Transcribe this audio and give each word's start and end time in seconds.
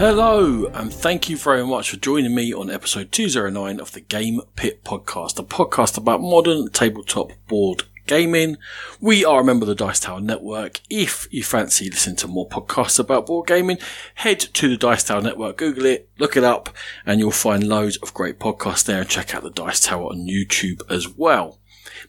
Hello, 0.00 0.64
and 0.72 0.90
thank 0.90 1.28
you 1.28 1.36
very 1.36 1.62
much 1.66 1.90
for 1.90 1.98
joining 1.98 2.34
me 2.34 2.54
on 2.54 2.70
episode 2.70 3.12
209 3.12 3.78
of 3.78 3.92
the 3.92 4.00
Game 4.00 4.40
Pit 4.56 4.82
podcast, 4.82 5.38
a 5.38 5.42
podcast 5.42 5.98
about 5.98 6.22
modern 6.22 6.70
tabletop 6.70 7.32
board 7.48 7.82
gaming. 8.06 8.56
We 8.98 9.26
are 9.26 9.42
a 9.42 9.44
member 9.44 9.64
of 9.64 9.68
the 9.68 9.74
Dice 9.74 10.00
Tower 10.00 10.22
Network. 10.22 10.80
If 10.88 11.28
you 11.30 11.44
fancy 11.44 11.90
listening 11.90 12.16
to 12.16 12.28
more 12.28 12.48
podcasts 12.48 12.98
about 12.98 13.26
board 13.26 13.46
gaming, 13.46 13.76
head 14.14 14.40
to 14.40 14.70
the 14.70 14.78
Dice 14.78 15.04
Tower 15.04 15.20
Network, 15.20 15.58
Google 15.58 15.84
it, 15.84 16.08
look 16.18 16.34
it 16.34 16.44
up, 16.44 16.74
and 17.04 17.20
you'll 17.20 17.30
find 17.30 17.68
loads 17.68 17.98
of 17.98 18.14
great 18.14 18.38
podcasts 18.38 18.86
there 18.86 19.02
and 19.02 19.10
check 19.10 19.34
out 19.34 19.42
the 19.42 19.50
Dice 19.50 19.80
Tower 19.80 20.06
on 20.06 20.26
YouTube 20.26 20.80
as 20.88 21.10
well. 21.10 21.59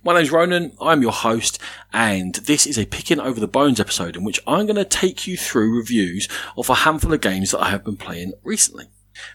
My 0.04 0.16
name's 0.16 0.32
Ronan, 0.32 0.76
I'm 0.82 1.04
your 1.04 1.12
host, 1.12 1.60
and 1.94 2.34
this 2.34 2.66
is 2.66 2.80
a 2.80 2.88
Picking 2.88 3.20
Over 3.20 3.40
the 3.40 3.48
Bones 3.48 3.80
episode 3.80 4.18
in 4.18 4.24
which 4.24 4.40
I'm 4.48 4.66
going 4.66 4.76
to 4.78 4.84
take 4.84 5.28
you 5.28 5.38
through 5.38 5.78
reviews 5.78 6.28
of 6.58 6.72
a 6.72 6.74
handful 6.74 7.14
of 7.14 7.22
games 7.22 7.52
that 7.52 7.60
I 7.60 7.70
have 7.70 7.84
been 7.84 7.98
playing 7.98 8.34
recently. 8.44 8.86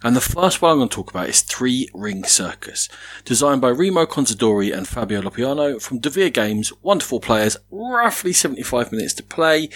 And 0.03 0.17
the 0.17 0.21
first 0.21 0.61
one 0.61 0.73
I'm 0.73 0.79
going 0.79 0.89
to 0.89 0.95
talk 0.97 1.11
about 1.11 1.29
is 1.29 1.43
Three 1.43 1.89
Ring 1.95 2.25
Circus, 2.25 2.89
designed 3.25 3.61
by 3.61 3.69
Remo 3.69 4.07
Conzadori 4.07 4.77
and 4.77 4.89
Fabio 4.89 5.23
Lopiano 5.23 5.81
from 5.81 6.01
Devir 6.01 6.33
Games, 6.35 6.73
wonderful 6.83 7.21
players, 7.21 7.57
roughly 7.71 8.33
75 8.33 8.91
minutes 8.91 9.15
to 9.15 9.23
play, 9.23 9.69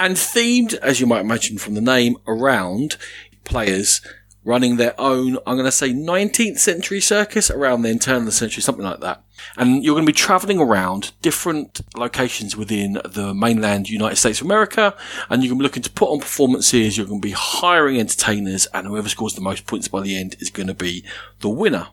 and 0.00 0.16
themed, 0.16 0.72
as 0.76 0.98
you 0.98 1.06
might 1.06 1.20
imagine 1.20 1.58
from 1.58 1.74
the 1.74 1.82
name, 1.82 2.16
around 2.26 2.96
players 3.44 4.00
running 4.44 4.76
their 4.76 4.98
own, 5.00 5.38
I'm 5.46 5.56
going 5.56 5.64
to 5.64 5.72
say 5.72 5.90
19th 5.92 6.58
century 6.58 7.00
circus 7.00 7.50
around 7.50 7.82
the 7.82 7.96
turn 7.98 8.18
of 8.18 8.24
the 8.26 8.32
century, 8.32 8.62
something 8.62 8.84
like 8.84 9.00
that. 9.00 9.22
And 9.56 9.84
you're 9.84 9.94
going 9.94 10.06
to 10.06 10.12
be 10.12 10.16
traveling 10.16 10.58
around 10.58 11.12
different 11.22 11.80
locations 11.96 12.56
within 12.56 13.00
the 13.04 13.34
mainland 13.34 13.88
United 13.88 14.16
States 14.16 14.40
of 14.40 14.46
America. 14.46 14.96
And 15.30 15.42
you're 15.42 15.50
going 15.50 15.58
to 15.58 15.62
be 15.62 15.64
looking 15.64 15.82
to 15.82 15.90
put 15.90 16.10
on 16.10 16.20
performances. 16.20 16.96
You're 16.96 17.06
going 17.06 17.20
to 17.20 17.26
be 17.26 17.34
hiring 17.36 17.98
entertainers 17.98 18.66
and 18.66 18.86
whoever 18.86 19.08
scores 19.08 19.34
the 19.34 19.40
most 19.40 19.66
points 19.66 19.88
by 19.88 20.00
the 20.00 20.16
end 20.16 20.36
is 20.40 20.50
going 20.50 20.68
to 20.68 20.74
be 20.74 21.04
the 21.40 21.48
winner. 21.48 21.88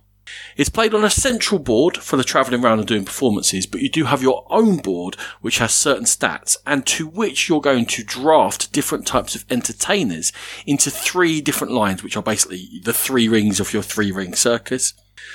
It's 0.58 0.70
played 0.70 0.94
on 0.94 1.06
a 1.06 1.10
central 1.10 1.60
board 1.60 1.98
for 1.98 2.18
the 2.18 2.24
travelling 2.24 2.64
around 2.64 2.80
and 2.80 2.88
doing 2.88 3.06
performances, 3.06 3.66
but 3.66 3.82
you 3.82 3.90
do 3.90 4.06
have 4.06 4.22
your 4.22 4.46
own 4.50 4.78
board 4.78 5.16
which 5.42 5.60
has 5.60 5.74
certain 5.74 6.06
stats 6.06 6.58
and 6.66 6.86
to 6.88 7.08
which 7.08 7.48
you're 7.48 7.62
going 7.62 7.86
to 7.86 8.04
draft 8.04 8.72
different 8.72 9.08
types 9.08 9.36
of 9.36 9.46
entertainers 9.50 10.32
into 10.66 10.90
three 10.92 11.42
different 11.42 11.74
lines, 11.74 12.04
which 12.04 12.18
are 12.18 12.24
basically 12.24 12.82
the 12.84 12.94
three 12.94 13.28
rings 13.28 13.60
of 13.60 13.74
your 13.74 13.84
three 13.84 14.12
ring 14.12 14.36
circus. 14.36 14.94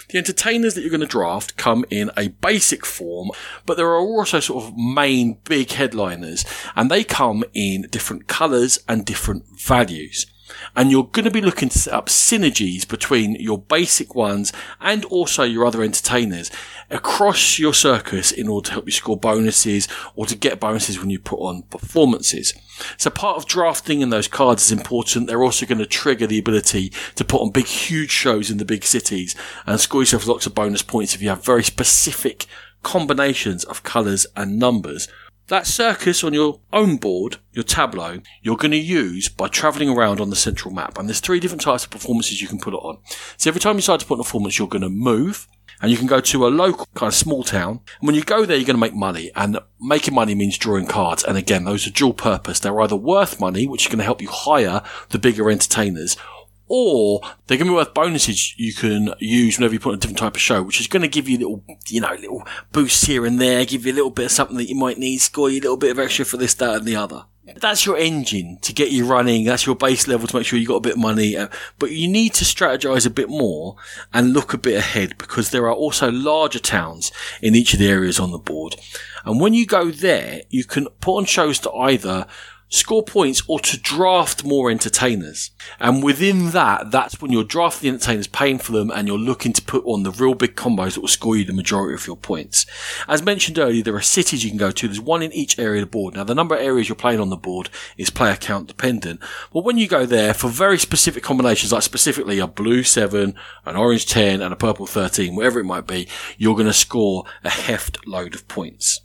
The 0.08 0.18
entertainers 0.18 0.74
that 0.74 0.80
you're 0.80 0.90
going 0.90 1.00
to 1.00 1.06
draft 1.06 1.56
come 1.56 1.84
in 1.90 2.10
a 2.16 2.28
basic 2.28 2.86
form, 2.86 3.30
but 3.66 3.76
there 3.76 3.88
are 3.88 3.98
also 3.98 4.40
sort 4.40 4.64
of 4.64 4.76
main 4.76 5.38
big 5.44 5.70
headliners 5.70 6.44
and 6.74 6.90
they 6.90 7.04
come 7.04 7.44
in 7.52 7.82
different 7.90 8.26
colours 8.26 8.78
and 8.88 9.04
different 9.04 9.44
values 9.60 10.26
and 10.76 10.90
you're 10.90 11.04
going 11.04 11.24
to 11.24 11.30
be 11.30 11.40
looking 11.40 11.68
to 11.68 11.78
set 11.78 11.94
up 11.94 12.06
synergies 12.06 12.86
between 12.86 13.34
your 13.36 13.58
basic 13.58 14.14
ones 14.14 14.52
and 14.80 15.04
also 15.06 15.42
your 15.42 15.66
other 15.66 15.82
entertainers 15.82 16.50
across 16.90 17.58
your 17.58 17.74
circus 17.74 18.30
in 18.30 18.48
order 18.48 18.66
to 18.66 18.72
help 18.72 18.86
you 18.86 18.92
score 18.92 19.16
bonuses 19.16 19.88
or 20.14 20.26
to 20.26 20.36
get 20.36 20.60
bonuses 20.60 20.98
when 20.98 21.10
you 21.10 21.18
put 21.18 21.38
on 21.38 21.62
performances. 21.62 22.54
So 22.96 23.10
part 23.10 23.36
of 23.36 23.46
drafting 23.46 24.00
in 24.00 24.10
those 24.10 24.28
cards 24.28 24.64
is 24.64 24.72
important. 24.72 25.26
They're 25.26 25.42
also 25.42 25.66
going 25.66 25.78
to 25.78 25.86
trigger 25.86 26.26
the 26.26 26.38
ability 26.38 26.92
to 27.14 27.24
put 27.24 27.40
on 27.40 27.50
big, 27.50 27.66
huge 27.66 28.10
shows 28.10 28.50
in 28.50 28.58
the 28.58 28.64
big 28.64 28.84
cities 28.84 29.34
and 29.66 29.80
score 29.80 30.02
yourself 30.02 30.26
lots 30.26 30.46
of 30.46 30.54
bonus 30.54 30.82
points 30.82 31.14
if 31.14 31.22
you 31.22 31.28
have 31.28 31.44
very 31.44 31.62
specific 31.62 32.46
combinations 32.82 33.64
of 33.64 33.82
colours 33.82 34.26
and 34.36 34.58
numbers 34.58 35.08
that 35.48 35.66
circus 35.66 36.24
on 36.24 36.32
your 36.32 36.60
own 36.72 36.96
board, 36.96 37.36
your 37.52 37.64
tableau, 37.64 38.20
you're 38.42 38.56
going 38.56 38.70
to 38.70 38.78
use 38.78 39.28
by 39.28 39.48
traveling 39.48 39.90
around 39.90 40.20
on 40.20 40.30
the 40.30 40.36
central 40.36 40.72
map. 40.72 40.98
And 40.98 41.08
there's 41.08 41.20
three 41.20 41.40
different 41.40 41.62
types 41.62 41.84
of 41.84 41.90
performances 41.90 42.40
you 42.40 42.48
can 42.48 42.58
put 42.58 42.74
it 42.74 42.78
on. 42.78 42.98
So 43.36 43.50
every 43.50 43.60
time 43.60 43.76
you 43.76 43.80
decide 43.80 44.00
to 44.00 44.06
put 44.06 44.14
on 44.14 44.20
a 44.20 44.24
performance, 44.24 44.58
you're 44.58 44.68
going 44.68 44.82
to 44.82 44.88
move 44.88 45.46
and 45.82 45.90
you 45.90 45.98
can 45.98 46.06
go 46.06 46.20
to 46.20 46.46
a 46.46 46.48
local 46.48 46.88
kind 46.94 47.08
of 47.08 47.14
small 47.14 47.42
town. 47.42 47.80
And 48.00 48.06
when 48.06 48.14
you 48.14 48.24
go 48.24 48.46
there, 48.46 48.56
you're 48.56 48.66
going 48.66 48.76
to 48.76 48.80
make 48.80 48.94
money 48.94 49.30
and 49.34 49.58
making 49.80 50.14
money 50.14 50.34
means 50.34 50.56
drawing 50.56 50.86
cards. 50.86 51.22
And 51.24 51.36
again, 51.36 51.64
those 51.64 51.86
are 51.86 51.90
dual 51.90 52.14
purpose. 52.14 52.60
They're 52.60 52.80
either 52.80 52.96
worth 52.96 53.40
money, 53.40 53.66
which 53.66 53.82
is 53.82 53.88
going 53.88 53.98
to 53.98 54.04
help 54.04 54.22
you 54.22 54.28
hire 54.30 54.82
the 55.10 55.18
bigger 55.18 55.50
entertainers 55.50 56.16
or 56.68 57.20
they're 57.46 57.58
going 57.58 57.66
to 57.66 57.72
be 57.72 57.76
worth 57.76 57.94
bonuses 57.94 58.58
you 58.58 58.72
can 58.72 59.14
use 59.18 59.58
whenever 59.58 59.74
you 59.74 59.80
put 59.80 59.90
on 59.90 59.96
a 59.96 60.00
different 60.00 60.18
type 60.18 60.34
of 60.34 60.40
show, 60.40 60.62
which 60.62 60.80
is 60.80 60.86
going 60.86 61.02
to 61.02 61.08
give 61.08 61.28
you 61.28 61.38
little, 61.38 61.64
you 61.88 62.00
know, 62.00 62.14
little 62.14 62.42
boosts 62.72 63.04
here 63.04 63.26
and 63.26 63.40
there, 63.40 63.64
give 63.64 63.86
you 63.86 63.92
a 63.92 63.94
little 63.94 64.10
bit 64.10 64.26
of 64.26 64.32
something 64.32 64.56
that 64.56 64.68
you 64.68 64.76
might 64.76 64.98
need, 64.98 65.18
score 65.18 65.50
you 65.50 65.60
a 65.60 65.62
little 65.62 65.76
bit 65.76 65.90
of 65.90 65.98
extra 65.98 66.24
for 66.24 66.36
this, 66.36 66.54
that, 66.54 66.76
and 66.76 66.86
the 66.86 66.96
other. 66.96 67.24
That's 67.56 67.84
your 67.84 67.98
engine 67.98 68.58
to 68.62 68.72
get 68.72 68.90
you 68.90 69.04
running. 69.04 69.44
That's 69.44 69.66
your 69.66 69.76
base 69.76 70.08
level 70.08 70.26
to 70.26 70.36
make 70.36 70.46
sure 70.46 70.58
you 70.58 70.66
got 70.66 70.76
a 70.76 70.80
bit 70.80 70.94
of 70.94 70.98
money. 70.98 71.36
Uh, 71.36 71.48
but 71.78 71.90
you 71.90 72.08
need 72.08 72.32
to 72.34 72.44
strategize 72.44 73.06
a 73.06 73.10
bit 73.10 73.28
more 73.28 73.76
and 74.14 74.32
look 74.32 74.54
a 74.54 74.58
bit 74.58 74.78
ahead 74.78 75.18
because 75.18 75.50
there 75.50 75.66
are 75.66 75.74
also 75.74 76.10
larger 76.10 76.58
towns 76.58 77.12
in 77.42 77.54
each 77.54 77.74
of 77.74 77.80
the 77.80 77.88
areas 77.88 78.18
on 78.18 78.30
the 78.30 78.38
board. 78.38 78.76
And 79.26 79.40
when 79.40 79.52
you 79.52 79.66
go 79.66 79.90
there, 79.90 80.42
you 80.48 80.64
can 80.64 80.86
put 81.00 81.18
on 81.18 81.26
shows 81.26 81.58
to 81.60 81.72
either 81.72 82.26
score 82.74 83.02
points 83.02 83.42
or 83.46 83.60
to 83.60 83.78
draft 83.78 84.44
more 84.44 84.70
entertainers. 84.70 85.52
And 85.78 86.02
within 86.02 86.50
that, 86.50 86.90
that's 86.90 87.20
when 87.20 87.30
you're 87.30 87.44
drafting 87.44 87.90
entertainers, 87.90 88.26
paying 88.26 88.58
for 88.58 88.72
them, 88.72 88.90
and 88.90 89.06
you're 89.06 89.16
looking 89.18 89.52
to 89.52 89.62
put 89.62 89.84
on 89.86 90.02
the 90.02 90.10
real 90.10 90.34
big 90.34 90.56
combos 90.56 90.94
that 90.94 91.00
will 91.00 91.08
score 91.08 91.36
you 91.36 91.44
the 91.44 91.52
majority 91.52 91.94
of 91.94 92.06
your 92.06 92.16
points. 92.16 92.66
As 93.08 93.22
mentioned 93.22 93.58
earlier, 93.58 93.82
there 93.82 93.94
are 93.94 94.02
cities 94.02 94.44
you 94.44 94.50
can 94.50 94.58
go 94.58 94.70
to. 94.70 94.88
There's 94.88 95.00
one 95.00 95.22
in 95.22 95.32
each 95.32 95.58
area 95.58 95.82
of 95.82 95.88
the 95.88 95.90
board. 95.90 96.14
Now, 96.14 96.24
the 96.24 96.34
number 96.34 96.56
of 96.56 96.62
areas 96.62 96.88
you're 96.88 96.96
playing 96.96 97.20
on 97.20 97.30
the 97.30 97.36
board 97.36 97.70
is 97.96 98.10
player 98.10 98.36
count 98.36 98.66
dependent. 98.66 99.20
But 99.52 99.64
when 99.64 99.78
you 99.78 99.86
go 99.86 100.04
there 100.04 100.34
for 100.34 100.48
very 100.48 100.78
specific 100.78 101.22
combinations, 101.22 101.72
like 101.72 101.82
specifically 101.82 102.38
a 102.38 102.46
blue 102.46 102.82
7, 102.82 103.34
an 103.64 103.76
orange 103.76 104.06
10, 104.06 104.42
and 104.42 104.52
a 104.52 104.56
purple 104.56 104.86
13, 104.86 105.36
whatever 105.36 105.60
it 105.60 105.64
might 105.64 105.86
be, 105.86 106.08
you're 106.36 106.54
going 106.54 106.66
to 106.66 106.72
score 106.72 107.24
a 107.44 107.50
heft 107.50 108.06
load 108.06 108.34
of 108.34 108.48
points 108.48 109.00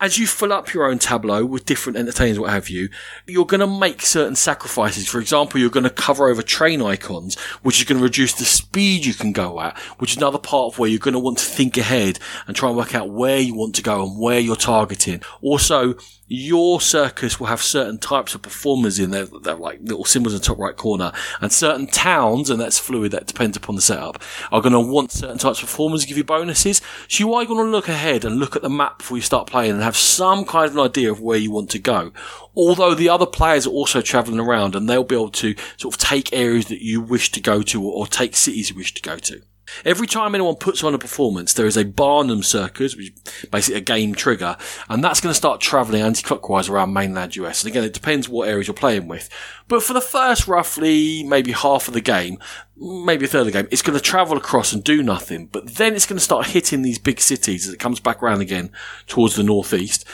as 0.00 0.18
you 0.18 0.26
fill 0.26 0.52
up 0.52 0.72
your 0.72 0.86
own 0.86 0.98
tableau 0.98 1.44
with 1.44 1.64
different 1.64 1.98
entertainers, 1.98 2.38
what 2.38 2.50
have 2.50 2.68
you, 2.68 2.88
you're 3.26 3.46
going 3.46 3.60
to 3.60 3.66
make 3.66 4.02
certain 4.02 4.36
sacrifices. 4.36 5.08
For 5.08 5.20
example, 5.20 5.60
you're 5.60 5.70
going 5.70 5.84
to 5.84 5.90
cover 5.90 6.28
over 6.28 6.42
train 6.42 6.82
icons, 6.82 7.38
which 7.62 7.78
is 7.78 7.84
going 7.84 7.98
to 7.98 8.04
reduce 8.04 8.34
the 8.34 8.44
speed 8.44 9.04
you 9.04 9.14
can 9.14 9.32
go 9.32 9.60
at, 9.60 9.76
which 9.98 10.12
is 10.12 10.16
another 10.16 10.38
part 10.38 10.72
of 10.72 10.78
where 10.78 10.88
you're 10.88 10.98
going 10.98 11.14
to 11.14 11.18
want 11.18 11.38
to 11.38 11.44
think 11.44 11.76
ahead 11.76 12.18
and 12.46 12.56
try 12.56 12.68
and 12.68 12.78
work 12.78 12.94
out 12.94 13.10
where 13.10 13.38
you 13.38 13.54
want 13.54 13.74
to 13.76 13.82
go 13.82 14.02
and 14.02 14.20
where 14.20 14.40
you're 14.40 14.56
targeting. 14.56 15.22
Also, 15.42 15.94
your 16.26 16.80
circus 16.80 17.38
will 17.38 17.48
have 17.48 17.62
certain 17.62 17.98
types 17.98 18.34
of 18.34 18.42
performers 18.42 18.98
in 18.98 19.10
there. 19.10 19.26
They're 19.26 19.54
like 19.54 19.80
little 19.82 20.04
symbols 20.04 20.34
in 20.34 20.40
the 20.40 20.44
top 20.44 20.58
right 20.58 20.76
corner. 20.76 21.12
And 21.40 21.52
certain 21.52 21.86
towns, 21.86 22.50
and 22.50 22.60
that's 22.60 22.78
fluid, 22.78 23.12
that 23.12 23.26
depends 23.26 23.56
upon 23.56 23.76
the 23.76 23.82
setup, 23.82 24.22
are 24.50 24.62
going 24.62 24.72
to 24.72 24.80
want 24.80 25.12
certain 25.12 25.38
types 25.38 25.62
of 25.62 25.68
performers 25.68 26.02
to 26.02 26.08
give 26.08 26.16
you 26.16 26.24
bonuses. 26.24 26.80
So 27.08 27.24
you 27.24 27.34
are 27.34 27.44
going 27.44 27.64
to 27.64 27.70
look 27.70 27.88
ahead 27.88 28.24
and 28.24 28.36
look 28.36 28.56
at 28.56 28.62
the 28.62 28.70
map 28.70 28.98
before 28.98 29.18
you 29.18 29.22
start 29.22 29.46
playing 29.46 29.72
and 29.72 29.82
have 29.82 29.96
some 29.96 30.44
kind 30.44 30.66
of 30.66 30.76
an 30.76 30.84
idea 30.84 31.10
of 31.10 31.20
where 31.20 31.38
you 31.38 31.50
want 31.50 31.70
to 31.70 31.78
go. 31.78 32.12
Although 32.56 32.94
the 32.94 33.08
other 33.08 33.26
players 33.26 33.66
are 33.66 33.70
also 33.70 34.00
traveling 34.00 34.40
around 34.40 34.74
and 34.74 34.88
they'll 34.88 35.04
be 35.04 35.16
able 35.16 35.30
to 35.30 35.54
sort 35.76 35.94
of 35.94 35.98
take 35.98 36.32
areas 36.32 36.66
that 36.66 36.82
you 36.82 37.00
wish 37.00 37.32
to 37.32 37.40
go 37.40 37.62
to 37.62 37.82
or 37.82 38.06
take 38.06 38.34
cities 38.34 38.70
you 38.70 38.76
wish 38.76 38.94
to 38.94 39.02
go 39.02 39.18
to. 39.18 39.42
Every 39.84 40.06
time 40.06 40.34
anyone 40.34 40.56
puts 40.56 40.84
on 40.84 40.94
a 40.94 40.98
performance, 40.98 41.52
there 41.52 41.66
is 41.66 41.76
a 41.76 41.84
Barnum 41.84 42.42
circus, 42.42 42.96
which 42.96 43.12
is 43.12 43.46
basically 43.50 43.78
a 43.78 43.82
game 43.82 44.14
trigger, 44.14 44.56
and 44.88 45.02
that's 45.02 45.20
going 45.20 45.30
to 45.30 45.36
start 45.36 45.60
travelling 45.60 46.02
anti-clockwise 46.02 46.68
around 46.68 46.92
mainland 46.92 47.36
US. 47.36 47.62
And 47.62 47.70
again, 47.70 47.84
it 47.84 47.92
depends 47.92 48.28
what 48.28 48.48
areas 48.48 48.66
you're 48.66 48.74
playing 48.74 49.08
with. 49.08 49.28
But 49.66 49.82
for 49.82 49.94
the 49.94 50.00
first 50.00 50.46
roughly 50.46 51.24
maybe 51.24 51.52
half 51.52 51.88
of 51.88 51.94
the 51.94 52.00
game, 52.00 52.38
maybe 52.76 53.24
a 53.24 53.28
third 53.28 53.40
of 53.40 53.46
the 53.46 53.52
game, 53.52 53.68
it's 53.70 53.82
going 53.82 53.98
to 53.98 54.04
travel 54.04 54.36
across 54.36 54.72
and 54.72 54.84
do 54.84 55.02
nothing. 55.02 55.46
But 55.46 55.76
then 55.76 55.94
it's 55.94 56.06
going 56.06 56.18
to 56.18 56.24
start 56.24 56.48
hitting 56.48 56.82
these 56.82 56.98
big 56.98 57.20
cities 57.20 57.66
as 57.66 57.72
it 57.72 57.80
comes 57.80 58.00
back 58.00 58.22
around 58.22 58.40
again 58.40 58.70
towards 59.06 59.36
the 59.36 59.42
northeast. 59.42 60.04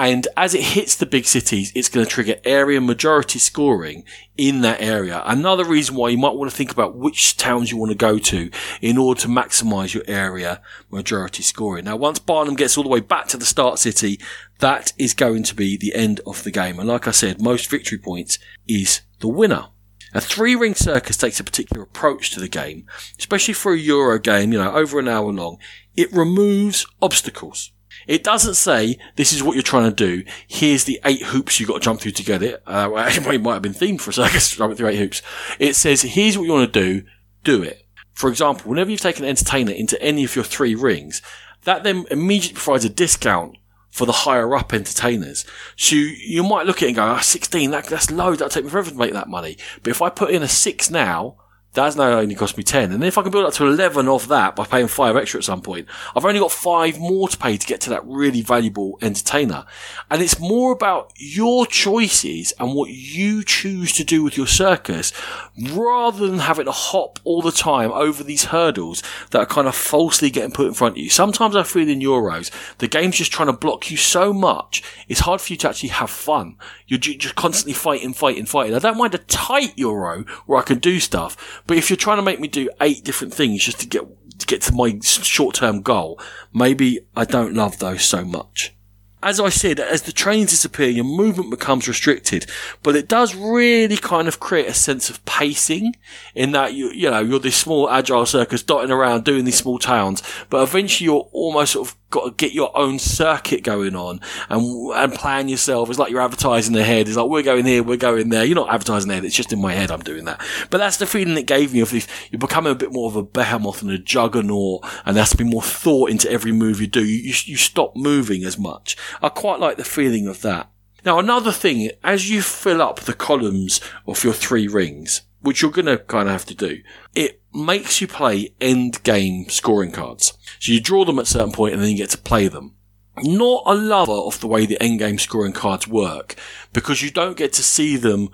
And 0.00 0.26
as 0.34 0.54
it 0.54 0.62
hits 0.62 0.94
the 0.94 1.04
big 1.04 1.26
cities, 1.26 1.72
it's 1.74 1.90
going 1.90 2.06
to 2.06 2.10
trigger 2.10 2.36
area 2.42 2.80
majority 2.80 3.38
scoring 3.38 4.04
in 4.34 4.62
that 4.62 4.80
area. 4.80 5.22
Another 5.26 5.62
reason 5.62 5.94
why 5.94 6.08
you 6.08 6.16
might 6.16 6.36
want 6.36 6.50
to 6.50 6.56
think 6.56 6.72
about 6.72 6.96
which 6.96 7.36
towns 7.36 7.70
you 7.70 7.76
want 7.76 7.90
to 7.90 7.98
go 7.98 8.16
to 8.18 8.50
in 8.80 8.96
order 8.96 9.20
to 9.20 9.28
maximize 9.28 9.92
your 9.92 10.04
area 10.08 10.62
majority 10.90 11.42
scoring. 11.42 11.84
Now, 11.84 11.96
once 11.96 12.18
Barnum 12.18 12.54
gets 12.54 12.78
all 12.78 12.82
the 12.82 12.88
way 12.88 13.00
back 13.00 13.28
to 13.28 13.36
the 13.36 13.44
start 13.44 13.78
city, 13.78 14.18
that 14.60 14.94
is 14.96 15.12
going 15.12 15.42
to 15.42 15.54
be 15.54 15.76
the 15.76 15.94
end 15.94 16.22
of 16.26 16.44
the 16.44 16.50
game. 16.50 16.78
And 16.78 16.88
like 16.88 17.06
I 17.06 17.10
said, 17.10 17.42
most 17.42 17.68
victory 17.70 17.98
points 17.98 18.38
is 18.66 19.02
the 19.18 19.28
winner. 19.28 19.66
A 20.14 20.20
three 20.22 20.54
ring 20.54 20.74
circus 20.74 21.18
takes 21.18 21.40
a 21.40 21.44
particular 21.44 21.82
approach 21.82 22.30
to 22.30 22.40
the 22.40 22.48
game, 22.48 22.86
especially 23.18 23.52
for 23.52 23.74
a 23.74 23.78
Euro 23.78 24.18
game, 24.18 24.50
you 24.50 24.58
know, 24.60 24.72
over 24.72 24.98
an 24.98 25.08
hour 25.08 25.30
long. 25.30 25.58
It 25.94 26.10
removes 26.10 26.86
obstacles. 27.02 27.72
It 28.10 28.24
doesn't 28.24 28.54
say 28.54 28.98
this 29.14 29.32
is 29.32 29.40
what 29.40 29.54
you're 29.54 29.62
trying 29.62 29.88
to 29.88 29.94
do. 29.94 30.24
Here's 30.48 30.82
the 30.82 30.98
eight 31.04 31.22
hoops 31.22 31.60
you've 31.60 31.68
got 31.68 31.74
to 31.74 31.80
jump 31.80 32.00
through 32.00 32.10
to 32.10 32.24
get 32.24 32.42
it. 32.42 32.60
Uh, 32.66 32.90
it 33.08 33.40
might 33.40 33.52
have 33.52 33.62
been 33.62 33.72
themed 33.72 34.00
for 34.00 34.10
a 34.10 34.12
circus, 34.12 34.50
jumping 34.56 34.76
through 34.76 34.88
eight 34.88 34.98
hoops. 34.98 35.22
It 35.60 35.76
says 35.76 36.02
here's 36.02 36.36
what 36.36 36.42
you 36.42 36.52
want 36.52 36.72
to 36.72 36.80
do. 36.80 37.06
Do 37.44 37.62
it. 37.62 37.86
For 38.12 38.28
example, 38.28 38.68
whenever 38.68 38.90
you've 38.90 39.00
taken 39.00 39.22
an 39.22 39.30
entertainer 39.30 39.70
into 39.70 40.00
any 40.02 40.24
of 40.24 40.34
your 40.34 40.44
three 40.44 40.74
rings, 40.74 41.22
that 41.62 41.84
then 41.84 42.04
immediately 42.10 42.56
provides 42.56 42.84
a 42.84 42.88
discount 42.88 43.56
for 43.92 44.06
the 44.06 44.12
higher 44.12 44.56
up 44.56 44.74
entertainers. 44.74 45.46
So 45.76 45.94
you, 45.94 46.02
you 46.02 46.42
might 46.42 46.66
look 46.66 46.78
at 46.78 46.86
it 46.86 46.88
and 46.88 46.96
go, 46.96 47.04
ah, 47.04 47.20
16, 47.20 47.70
that, 47.70 47.86
that's 47.86 48.10
low, 48.10 48.32
that'll 48.32 48.48
take 48.48 48.64
me 48.64 48.70
forever 48.70 48.90
to 48.90 48.96
make 48.96 49.12
that 49.12 49.28
money. 49.28 49.56
But 49.84 49.92
if 49.92 50.02
I 50.02 50.10
put 50.10 50.30
in 50.30 50.42
a 50.42 50.48
6 50.48 50.90
now, 50.90 51.36
that's 51.72 51.94
now 51.94 52.18
only 52.18 52.34
cost 52.34 52.56
me 52.56 52.64
10. 52.64 52.90
And 52.90 53.04
if 53.04 53.16
I 53.16 53.22
can 53.22 53.30
build 53.30 53.46
up 53.46 53.52
to 53.54 53.66
11 53.66 54.08
of 54.08 54.28
that 54.28 54.56
by 54.56 54.64
paying 54.64 54.88
5 54.88 55.16
extra 55.16 55.38
at 55.38 55.44
some 55.44 55.62
point, 55.62 55.86
I've 56.16 56.24
only 56.24 56.40
got 56.40 56.50
5 56.50 56.98
more 56.98 57.28
to 57.28 57.36
pay 57.36 57.56
to 57.56 57.66
get 57.66 57.80
to 57.82 57.90
that 57.90 58.04
really 58.04 58.42
valuable 58.42 58.98
entertainer. 59.00 59.64
And 60.10 60.20
it's 60.20 60.40
more 60.40 60.72
about 60.72 61.12
your 61.16 61.66
choices 61.66 62.52
and 62.58 62.74
what 62.74 62.90
you 62.90 63.44
choose 63.44 63.92
to 63.94 64.04
do 64.04 64.24
with 64.24 64.36
your 64.36 64.48
circus 64.48 65.12
rather 65.56 66.26
than 66.26 66.40
having 66.40 66.64
to 66.64 66.72
hop 66.72 67.20
all 67.24 67.42
the 67.42 67.52
time 67.52 67.92
over 67.92 68.24
these 68.24 68.46
hurdles 68.46 69.02
that 69.30 69.38
are 69.38 69.46
kind 69.46 69.68
of 69.68 69.74
falsely 69.74 70.30
getting 70.30 70.50
put 70.50 70.66
in 70.66 70.74
front 70.74 70.94
of 70.94 70.98
you. 70.98 71.10
Sometimes 71.10 71.54
I 71.54 71.62
feel 71.62 71.88
in 71.88 72.00
Euros, 72.00 72.50
the 72.78 72.88
game's 72.88 73.18
just 73.18 73.32
trying 73.32 73.46
to 73.46 73.52
block 73.52 73.90
you 73.90 73.96
so 73.96 74.32
much, 74.32 74.82
it's 75.08 75.20
hard 75.20 75.40
for 75.40 75.52
you 75.52 75.56
to 75.58 75.68
actually 75.68 75.90
have 75.90 76.10
fun. 76.10 76.56
You're 76.86 76.98
just 76.98 77.36
constantly 77.36 77.74
fighting, 77.74 78.12
fighting, 78.12 78.46
fighting. 78.46 78.74
I 78.74 78.80
don't 78.80 78.98
mind 78.98 79.14
a 79.14 79.18
tight 79.18 79.78
Euro 79.78 80.24
where 80.46 80.58
I 80.58 80.62
can 80.62 80.78
do 80.78 80.98
stuff, 80.98 81.59
but 81.70 81.78
if 81.78 81.88
you're 81.88 81.96
trying 81.96 82.16
to 82.16 82.22
make 82.22 82.40
me 82.40 82.48
do 82.48 82.68
eight 82.80 83.04
different 83.04 83.32
things 83.32 83.64
just 83.64 83.78
to 83.78 83.86
get 83.86 84.02
to 84.40 84.44
get 84.44 84.60
to 84.62 84.74
my 84.74 84.98
short 85.02 85.54
term 85.54 85.82
goal, 85.82 86.18
maybe 86.52 86.98
I 87.14 87.24
don't 87.24 87.54
love 87.54 87.78
those 87.78 88.02
so 88.02 88.24
much. 88.24 88.74
As 89.22 89.38
I 89.38 89.50
said, 89.50 89.78
as 89.78 90.02
the 90.02 90.10
trains 90.10 90.50
disappear, 90.50 90.88
your 90.88 91.04
movement 91.04 91.48
becomes 91.48 91.86
restricted, 91.86 92.46
but 92.82 92.96
it 92.96 93.06
does 93.06 93.36
really 93.36 93.98
kind 93.98 94.26
of 94.26 94.40
create 94.40 94.66
a 94.66 94.74
sense 94.74 95.10
of 95.10 95.24
pacing 95.26 95.94
in 96.34 96.50
that 96.50 96.74
you, 96.74 96.90
you 96.90 97.08
know, 97.08 97.20
you're 97.20 97.38
this 97.38 97.58
small 97.58 97.88
agile 97.88 98.26
circus 98.26 98.64
dotting 98.64 98.90
around 98.90 99.22
doing 99.22 99.44
these 99.44 99.58
small 99.58 99.78
towns, 99.78 100.24
but 100.48 100.64
eventually 100.64 101.04
you're 101.04 101.28
almost 101.30 101.74
sort 101.74 101.88
of 101.88 101.96
got 102.10 102.24
to 102.24 102.30
get 102.32 102.52
your 102.52 102.76
own 102.76 102.98
circuit 102.98 103.62
going 103.62 103.96
on 103.96 104.20
and 104.48 104.92
and 104.92 105.14
plan 105.14 105.48
yourself. 105.48 105.88
It's 105.88 105.98
like 105.98 106.10
you're 106.10 106.20
advertising 106.20 106.74
the 106.74 106.84
head. 106.84 107.08
It's 107.08 107.16
like 107.16 107.28
we're 107.28 107.42
going 107.42 107.64
here, 107.64 107.82
we're 107.82 107.96
going 107.96 108.28
there. 108.28 108.44
You're 108.44 108.56
not 108.56 108.72
advertising 108.72 109.08
the 109.08 109.14
head. 109.14 109.24
It's 109.24 109.36
just 109.36 109.52
in 109.52 109.60
my 109.60 109.72
head. 109.72 109.90
I'm 109.90 110.00
doing 110.00 110.24
that. 110.24 110.40
But 110.70 110.78
that's 110.78 110.98
the 110.98 111.06
feeling 111.06 111.36
it 111.36 111.46
gave 111.46 111.72
me 111.72 111.80
of 111.80 111.90
this. 111.90 112.06
You're 112.30 112.38
becoming 112.38 112.72
a 112.72 112.76
bit 112.76 112.92
more 112.92 113.08
of 113.08 113.16
a 113.16 113.22
behemoth 113.22 113.82
and 113.82 113.90
a 113.90 113.98
juggernaut, 113.98 114.84
and 115.04 115.16
there 115.16 115.22
has 115.22 115.30
to 115.30 115.36
be 115.36 115.44
more 115.44 115.62
thought 115.62 116.10
into 116.10 116.30
every 116.30 116.52
move 116.52 116.80
you 116.80 116.86
do. 116.86 117.04
You 117.04 117.16
you, 117.16 117.34
you 117.44 117.56
stop 117.56 117.96
moving 117.96 118.44
as 118.44 118.58
much. 118.58 118.96
I 119.22 119.28
quite 119.28 119.60
like 119.60 119.76
the 119.76 119.84
feeling 119.84 120.26
of 120.26 120.42
that. 120.42 120.70
Now 121.04 121.18
another 121.18 121.52
thing, 121.52 121.90
as 122.04 122.30
you 122.30 122.42
fill 122.42 122.82
up 122.82 123.00
the 123.00 123.14
columns 123.14 123.80
of 124.06 124.22
your 124.22 124.34
three 124.34 124.68
rings, 124.68 125.22
which 125.40 125.62
you're 125.62 125.70
going 125.70 125.86
to 125.86 125.98
kind 125.98 126.28
of 126.28 126.32
have 126.32 126.44
to 126.46 126.54
do, 126.54 126.82
it 127.14 127.40
makes 127.52 128.00
you 128.00 128.06
play 128.06 128.54
end 128.60 129.02
game 129.02 129.48
scoring 129.48 129.92
cards. 129.92 130.34
So 130.58 130.72
you 130.72 130.80
draw 130.80 131.04
them 131.04 131.18
at 131.18 131.24
a 131.24 131.28
certain 131.28 131.52
point 131.52 131.74
and 131.74 131.82
then 131.82 131.90
you 131.90 131.96
get 131.96 132.10
to 132.10 132.18
play 132.18 132.48
them. 132.48 132.76
Not 133.22 133.64
a 133.66 133.74
lover 133.74 134.12
of 134.12 134.40
the 134.40 134.46
way 134.46 134.66
the 134.66 134.80
end 134.82 134.98
game 134.98 135.18
scoring 135.18 135.52
cards 135.52 135.88
work 135.88 136.36
because 136.72 137.02
you 137.02 137.10
don't 137.10 137.36
get 137.36 137.52
to 137.54 137.62
see 137.62 137.96
them 137.96 138.30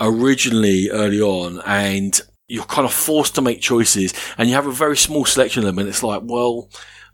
originally 0.00 0.88
early 0.90 1.20
on 1.20 1.60
and 1.66 2.20
you're 2.48 2.64
kind 2.64 2.86
of 2.86 2.92
forced 2.92 3.34
to 3.34 3.42
make 3.42 3.60
choices 3.60 4.14
and 4.38 4.48
you 4.48 4.54
have 4.54 4.66
a 4.66 4.72
very 4.72 4.96
small 4.96 5.24
selection 5.24 5.60
of 5.60 5.66
them 5.66 5.78
and 5.78 5.88
it's 5.88 6.02
like, 6.02 6.22
well, 6.24 6.70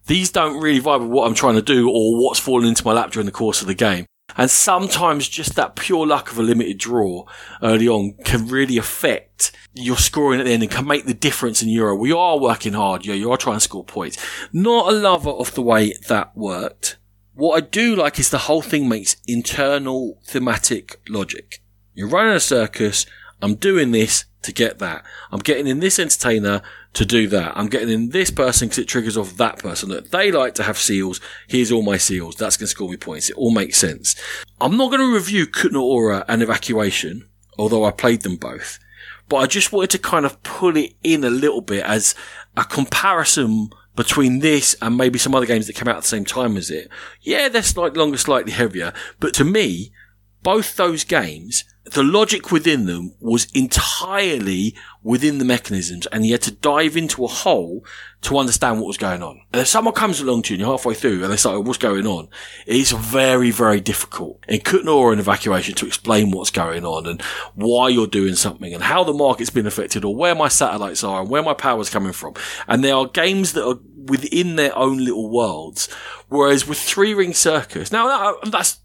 these 0.07 0.31
don't 0.31 0.61
really 0.61 0.81
vibe 0.81 1.01
with 1.01 1.11
what 1.11 1.27
I'm 1.27 1.35
trying 1.35 1.57
to 1.57 1.63
do 1.63 1.91
or 1.91 2.23
what's 2.23 2.39
fallen 2.39 2.67
into 2.67 2.85
my 2.85 2.93
lap 2.93 3.11
during 3.11 3.27
the 3.27 3.33
course 3.33 3.61
of 3.61 3.67
the 3.67 3.75
game. 3.75 4.07
And 4.35 4.51
sometimes 4.51 5.29
just 5.29 5.55
that 5.55 5.77
pure 5.77 6.07
luck 6.07 6.33
of 6.33 6.39
a 6.39 6.43
limited 6.43 6.79
draw 6.79 7.25
early 7.63 7.89
on 7.89 8.15
can 8.25 8.49
really 8.49 8.77
affect 8.77 9.53
your 9.73 9.97
scoring 9.97 10.41
at 10.41 10.47
the 10.47 10.53
end 10.53 10.63
and 10.63 10.73
can 10.73 10.87
make 10.87 11.07
the 11.07 11.15
difference 11.15 11.63
in 11.63 11.69
Euro. 11.69 11.95
We 11.95 12.13
are 12.13 12.39
working 12.39 12.73
hard. 12.73 13.07
Yeah, 13.07 13.15
you 13.15 13.31
are 13.31 13.37
trying 13.37 13.57
to 13.57 13.61
score 13.61 13.85
points. 13.85 14.19
Not 14.53 14.93
a 14.93 14.97
lover 14.97 15.31
of 15.31 15.55
the 15.55 15.63
way 15.63 15.95
that 16.09 16.37
worked. 16.37 16.97
What 17.35 17.57
I 17.57 17.67
do 17.67 17.95
like 17.95 18.19
is 18.19 18.31
the 18.31 18.39
whole 18.39 18.63
thing 18.63 18.89
makes 18.89 19.17
internal 19.27 20.19
thematic 20.25 21.01
logic. 21.09 21.63
You're 21.95 22.09
running 22.09 22.35
a 22.35 22.41
circus. 22.41 23.07
I'm 23.41 23.55
doing 23.55 23.93
this 23.93 24.25
to 24.47 24.53
get 24.53 24.79
that. 24.79 25.05
I'm 25.31 25.41
getting 25.41 25.67
in 25.67 25.81
this 25.81 25.99
entertainer 25.99 26.63
to 26.95 27.05
do 27.05 27.29
that. 27.29 27.57
I'm 27.57 27.69
getting 27.69 27.91
in 27.91 28.09
this 28.11 28.31
person 28.31 28.69
because 28.69 28.79
it 28.79 28.89
triggers 28.89 29.17
off 29.17 29.37
that 29.37 29.59
person. 29.59 29.91
That 29.91 30.11
they 30.11 30.33
like 30.33 30.55
to 30.55 30.63
have 30.63 30.79
seals. 30.79 31.21
Here's 31.47 31.71
all 31.71 31.83
my 31.83 31.99
seals. 31.99 32.37
That's 32.37 32.57
going 32.57 32.67
to 32.67 32.71
score 32.71 32.89
me 32.89 32.97
points. 32.97 33.29
It 33.29 33.37
all 33.37 33.53
makes 33.53 33.77
sense. 33.77 34.17
I'm 34.61 34.77
not 34.77 34.91
going 34.91 35.03
to 35.03 35.15
review 35.15 35.47
Kutná 35.47 35.81
Hora 35.81 36.25
and 36.29 36.43
Evacuation, 36.43 37.29
although 37.59 37.85
I 37.85 37.91
played 37.91 38.23
them 38.23 38.37
both. 38.37 38.79
But 39.29 39.37
I 39.37 39.47
just 39.47 39.73
wanted 39.73 39.91
to 39.91 39.99
kind 39.99 40.25
of 40.25 40.43
pull 40.43 40.77
it 40.77 40.95
in 41.03 41.25
a 41.25 41.31
little 41.31 41.61
bit 41.61 41.85
as 41.85 42.15
a 42.57 42.65
comparison 42.65 43.71
between 43.97 44.39
this 44.41 44.77
and 44.81 44.97
maybe 44.97 45.19
some 45.19 45.35
other 45.35 45.47
games 45.47 45.67
that 45.67 45.75
came 45.75 45.89
out 45.89 45.97
at 45.97 46.03
the 46.03 46.09
same 46.09 46.25
time 46.25 46.57
as 46.57 46.71
it. 46.71 46.89
Yeah, 47.23 47.49
they're 47.49 47.63
slightly 47.63 47.99
longer, 47.99 48.19
slightly 48.19 48.53
heavier, 48.53 48.93
but 49.19 49.35
to 49.35 49.45
me, 49.45 49.91
both 50.47 50.77
those 50.77 51.03
games 51.03 51.65
the 51.93 52.03
logic 52.03 52.51
within 52.51 52.87
them 52.87 53.15
was 53.21 53.47
entirely 53.53 54.75
within 55.05 55.39
the 55.39 55.45
mechanisms 55.45 56.07
and 56.07 56.27
you 56.27 56.33
had 56.33 56.43
to 56.43 56.51
dive 56.51 56.97
into 56.97 57.25
a 57.25 57.29
hole 57.29 57.85
to 58.23 58.37
understand 58.37 58.81
what 58.81 58.89
was 58.89 58.97
going 58.97 59.23
on. 59.23 59.41
And 59.53 59.63
if 59.63 59.69
someone 59.69 59.95
comes 59.95 60.21
along 60.21 60.43
to 60.43 60.51
you 60.51 60.55
and 60.57 60.61
you're 60.61 60.77
halfway 60.77 60.95
through 60.95 61.23
and 61.23 61.33
they 61.33 61.37
say, 61.37 61.57
what's 61.57 61.79
going 61.79 62.07
on? 62.07 62.29
It's 62.67 62.91
very, 62.91 63.53
very 63.53 63.81
difficult 63.81 64.45
in 64.49 64.61
Kutná 64.61 64.87
Hora 64.87 65.13
and 65.13 65.21
evacuation 65.21 65.77
to 65.77 65.87
explain 65.87 66.33
what's 66.33 66.51
going 66.51 66.85
on 66.85 67.07
and 67.07 67.23
why 67.55 67.89
you're 67.89 68.09
doing 68.09 68.35
something 68.35 68.75
and 68.75 68.83
how 68.83 69.05
the 69.05 69.13
market's 69.13 69.51
been 69.51 69.67
affected 69.67 70.05
or 70.05 70.15
where 70.17 70.35
my 70.35 70.49
satellites 70.49 71.05
are 71.05 71.21
and 71.21 71.31
where 71.31 71.43
my 71.43 71.55
power's 71.55 71.91
coming 71.91 72.13
from. 72.13 72.35
And 72.67 72.83
there 72.83 72.97
are 72.97 73.07
games 73.07 73.53
that 73.53 73.65
are 73.65 73.79
within 74.07 74.57
their 74.57 74.77
own 74.77 74.99
little 74.99 75.31
worlds. 75.31 75.89
Whereas 76.29 76.67
with 76.67 76.79
Three 76.79 77.15
Ring 77.15 77.33
Circus, 77.33 77.93
now 77.93 78.09
that, 78.09 78.51
that's 78.51 78.81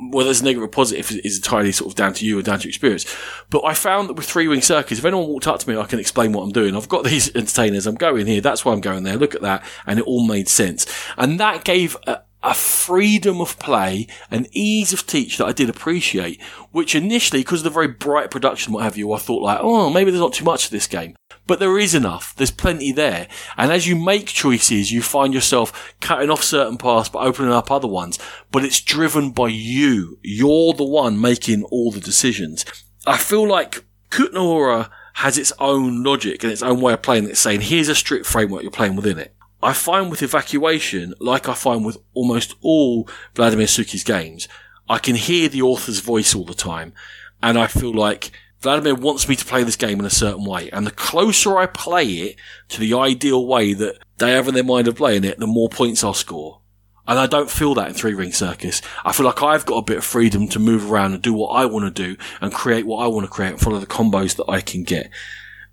whether 0.00 0.30
it's 0.30 0.42
negative 0.42 0.62
or 0.62 0.68
positive 0.68 1.10
is 1.24 1.36
entirely 1.36 1.72
sort 1.72 1.92
of 1.92 1.96
down 1.96 2.14
to 2.14 2.26
you 2.26 2.38
or 2.38 2.42
down 2.42 2.58
to 2.60 2.68
experience. 2.68 3.04
But 3.50 3.64
I 3.64 3.74
found 3.74 4.08
that 4.08 4.14
with 4.14 4.26
Three 4.26 4.48
Ring 4.48 4.62
Circus, 4.62 4.98
if 4.98 5.04
anyone 5.04 5.28
walked 5.28 5.46
up 5.46 5.60
to 5.60 5.68
me, 5.68 5.76
I 5.76 5.84
can 5.84 5.98
explain 5.98 6.32
what 6.32 6.42
I'm 6.42 6.52
doing. 6.52 6.76
I've 6.76 6.88
got 6.88 7.04
these 7.04 7.34
entertainers. 7.36 7.86
I'm 7.86 7.96
going 7.96 8.26
here. 8.26 8.40
That's 8.40 8.64
why 8.64 8.72
I'm 8.72 8.80
going 8.80 9.02
there. 9.04 9.16
Look 9.16 9.34
at 9.34 9.42
that. 9.42 9.64
And 9.86 9.98
it 9.98 10.06
all 10.06 10.26
made 10.26 10.48
sense. 10.48 10.86
And 11.16 11.38
that 11.38 11.64
gave 11.64 11.96
a, 12.06 12.22
a 12.42 12.54
freedom 12.54 13.40
of 13.40 13.58
play, 13.58 14.06
an 14.30 14.46
ease 14.52 14.92
of 14.92 15.06
teach 15.06 15.36
that 15.38 15.46
I 15.46 15.52
did 15.52 15.68
appreciate, 15.68 16.40
which 16.72 16.94
initially, 16.94 17.40
because 17.40 17.60
of 17.60 17.64
the 17.64 17.70
very 17.70 17.88
bright 17.88 18.30
production, 18.30 18.72
what 18.72 18.84
have 18.84 18.96
you, 18.96 19.12
I 19.12 19.18
thought 19.18 19.42
like, 19.42 19.58
oh, 19.60 19.90
maybe 19.90 20.10
there's 20.10 20.20
not 20.20 20.32
too 20.32 20.44
much 20.44 20.64
of 20.66 20.70
this 20.70 20.86
game. 20.86 21.14
But 21.50 21.58
there 21.58 21.80
is 21.80 21.96
enough. 21.96 22.32
There's 22.36 22.52
plenty 22.52 22.92
there. 22.92 23.26
And 23.56 23.72
as 23.72 23.88
you 23.88 23.96
make 23.96 24.28
choices, 24.28 24.92
you 24.92 25.02
find 25.02 25.34
yourself 25.34 25.92
cutting 26.00 26.30
off 26.30 26.44
certain 26.44 26.78
paths 26.78 27.08
but 27.08 27.24
opening 27.24 27.50
up 27.50 27.72
other 27.72 27.88
ones. 27.88 28.20
But 28.52 28.64
it's 28.64 28.80
driven 28.80 29.32
by 29.32 29.48
you. 29.48 30.20
You're 30.22 30.74
the 30.74 30.84
one 30.84 31.20
making 31.20 31.64
all 31.64 31.90
the 31.90 31.98
decisions. 31.98 32.64
I 33.04 33.16
feel 33.16 33.48
like 33.48 33.84
Kutná 34.10 34.38
Hora 34.38 34.90
has 35.14 35.36
its 35.36 35.52
own 35.58 36.04
logic 36.04 36.44
and 36.44 36.52
its 36.52 36.62
own 36.62 36.80
way 36.80 36.92
of 36.92 37.02
playing. 37.02 37.28
It's 37.28 37.40
saying, 37.40 37.62
here's 37.62 37.88
a 37.88 37.96
strict 37.96 38.26
framework 38.26 38.62
you're 38.62 38.70
playing 38.70 38.94
within 38.94 39.18
it. 39.18 39.34
I 39.60 39.72
find 39.72 40.08
with 40.08 40.22
evacuation, 40.22 41.14
like 41.18 41.48
I 41.48 41.54
find 41.54 41.84
with 41.84 41.98
almost 42.14 42.54
all 42.60 43.08
Vladimir 43.34 43.66
Suchý's 43.66 44.04
games, 44.04 44.46
I 44.88 44.98
can 44.98 45.16
hear 45.16 45.48
the 45.48 45.62
author's 45.62 45.98
voice 45.98 46.32
all 46.32 46.44
the 46.44 46.54
time. 46.54 46.92
And 47.42 47.58
I 47.58 47.66
feel 47.66 47.92
like 47.92 48.30
Vladimir 48.60 48.94
wants 48.94 49.28
me 49.28 49.36
to 49.36 49.44
play 49.44 49.64
this 49.64 49.76
game 49.76 49.98
in 50.00 50.04
a 50.04 50.10
certain 50.10 50.44
way. 50.44 50.70
And 50.70 50.86
the 50.86 50.90
closer 50.90 51.58
I 51.58 51.66
play 51.66 52.06
it 52.06 52.36
to 52.68 52.80
the 52.80 52.94
ideal 52.94 53.46
way 53.46 53.72
that 53.72 53.98
they 54.18 54.32
have 54.32 54.48
in 54.48 54.54
their 54.54 54.64
mind 54.64 54.86
of 54.86 54.96
playing 54.96 55.24
it, 55.24 55.38
the 55.38 55.46
more 55.46 55.68
points 55.68 56.04
I'll 56.04 56.14
score. 56.14 56.60
And 57.06 57.18
I 57.18 57.26
don't 57.26 57.50
feel 57.50 57.74
that 57.74 57.88
in 57.88 57.94
Three 57.94 58.14
Ring 58.14 58.32
Circus. 58.32 58.82
I 59.04 59.12
feel 59.12 59.26
like 59.26 59.42
I've 59.42 59.66
got 59.66 59.78
a 59.78 59.84
bit 59.84 59.96
of 59.96 60.04
freedom 60.04 60.46
to 60.48 60.58
move 60.58 60.92
around 60.92 61.14
and 61.14 61.22
do 61.22 61.32
what 61.32 61.48
I 61.48 61.64
want 61.64 61.84
to 61.86 62.02
do 62.02 62.16
and 62.40 62.52
create 62.52 62.86
what 62.86 63.02
I 63.02 63.08
want 63.08 63.24
to 63.24 63.30
create 63.30 63.52
and 63.52 63.60
follow 63.60 63.78
the 63.78 63.86
combos 63.86 64.36
that 64.36 64.48
I 64.48 64.60
can 64.60 64.84
get. 64.84 65.10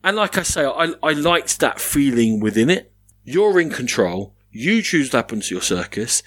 And 0.03 0.15
like 0.15 0.37
I 0.37 0.43
say, 0.43 0.65
I, 0.65 0.93
I 1.03 1.11
liked 1.11 1.59
that 1.59 1.81
feeling 1.81 2.39
within 2.39 2.69
it. 2.69 2.91
You're 3.23 3.59
in 3.59 3.69
control. 3.69 4.33
You 4.49 4.81
choose 4.81 5.09
what 5.09 5.17
happens 5.17 5.49
to 5.49 5.55
your 5.55 5.61
circus. 5.61 6.23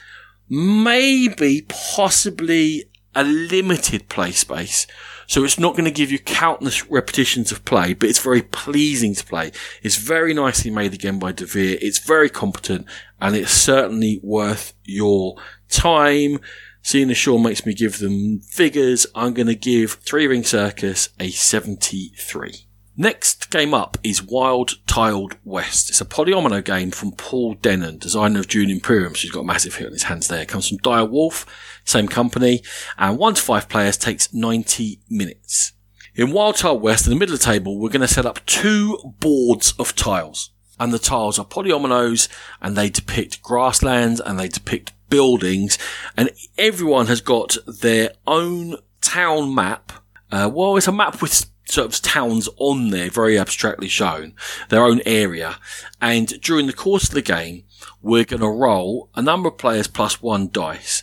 Maybe, 0.48 1.62
possibly 1.62 2.90
a 3.14 3.24
limited 3.24 4.08
play 4.08 4.32
space 4.32 4.86
so 5.30 5.44
it's 5.44 5.60
not 5.60 5.74
going 5.74 5.84
to 5.84 5.92
give 5.92 6.10
you 6.10 6.18
countless 6.18 6.90
repetitions 6.90 7.52
of 7.52 7.64
play, 7.64 7.94
but 7.94 8.08
it's 8.08 8.18
very 8.18 8.42
pleasing 8.42 9.14
to 9.14 9.24
play. 9.24 9.52
It's 9.80 9.94
very 9.94 10.34
nicely 10.34 10.72
made 10.72 10.92
again 10.92 11.20
by 11.20 11.32
Devir. 11.32 11.78
It's 11.80 12.00
very 12.00 12.28
competent 12.28 12.84
and 13.20 13.36
it's 13.36 13.52
certainly 13.52 14.18
worth 14.24 14.72
your 14.82 15.36
time. 15.68 16.40
Seeing 16.82 17.12
as 17.12 17.16
Sean 17.16 17.44
makes 17.44 17.64
me 17.64 17.74
give 17.74 18.00
them 18.00 18.40
figures, 18.40 19.06
I'm 19.14 19.32
going 19.32 19.46
to 19.46 19.54
give 19.54 19.92
Three 19.92 20.26
Ring 20.26 20.42
Circus 20.42 21.10
a 21.20 21.30
73. 21.30 22.66
Next 22.96 23.50
game 23.50 23.72
up 23.72 23.96
is 24.02 24.22
Wild 24.22 24.86
Tiled 24.86 25.36
West. 25.44 25.88
It's 25.90 26.00
a 26.00 26.04
polyomino 26.04 26.62
game 26.62 26.90
from 26.90 27.12
Paul 27.12 27.56
Dennen, 27.56 27.98
designer 27.98 28.40
of 28.40 28.48
Dune 28.48 28.68
Imperium. 28.68 29.14
So 29.14 29.22
he's 29.22 29.30
got 29.30 29.40
a 29.40 29.44
massive 29.44 29.76
hit 29.76 29.86
on 29.86 29.92
his 29.92 30.02
hands 30.04 30.28
there. 30.28 30.42
It 30.42 30.48
comes 30.48 30.68
from 30.68 30.78
Dire 30.78 31.04
Wolf 31.04 31.46
same 31.84 32.08
company, 32.08 32.62
and 32.98 33.18
one 33.18 33.34
to 33.34 33.42
five 33.42 33.68
players 33.68 33.96
takes 33.96 34.32
90 34.32 35.00
minutes. 35.08 35.72
In 36.14 36.32
Wild 36.32 36.56
Tiled 36.56 36.82
West, 36.82 37.06
in 37.06 37.12
the 37.12 37.18
middle 37.18 37.34
of 37.34 37.40
the 37.40 37.46
table, 37.46 37.78
we're 37.78 37.88
going 37.88 38.00
to 38.00 38.08
set 38.08 38.26
up 38.26 38.44
two 38.46 38.98
boards 39.20 39.72
of 39.78 39.94
tiles. 39.94 40.50
And 40.78 40.92
the 40.92 40.98
tiles 40.98 41.38
are 41.38 41.44
polyominoes, 41.44 42.28
and 42.60 42.76
they 42.76 42.88
depict 42.88 43.42
grasslands, 43.42 44.20
and 44.20 44.38
they 44.38 44.48
depict 44.48 44.92
buildings, 45.08 45.76
and 46.16 46.30
everyone 46.56 47.06
has 47.06 47.20
got 47.20 47.56
their 47.66 48.12
own 48.26 48.76
town 49.00 49.54
map. 49.54 49.92
Uh, 50.30 50.50
well, 50.52 50.76
it's 50.76 50.86
a 50.86 50.92
map 50.92 51.20
with 51.20 51.49
sort 51.64 51.86
of 51.86 52.02
towns 52.02 52.48
on 52.56 52.90
there, 52.90 53.10
very 53.10 53.38
abstractly 53.38 53.88
shown, 53.88 54.34
their 54.68 54.84
own 54.84 55.00
area. 55.06 55.56
And 56.00 56.28
during 56.40 56.66
the 56.66 56.72
course 56.72 57.08
of 57.08 57.14
the 57.14 57.22
game, 57.22 57.64
we're 58.02 58.24
going 58.24 58.40
to 58.40 58.48
roll 58.48 59.10
a 59.14 59.22
number 59.22 59.48
of 59.48 59.58
players 59.58 59.86
plus 59.86 60.22
one 60.22 60.48
dice. 60.50 61.02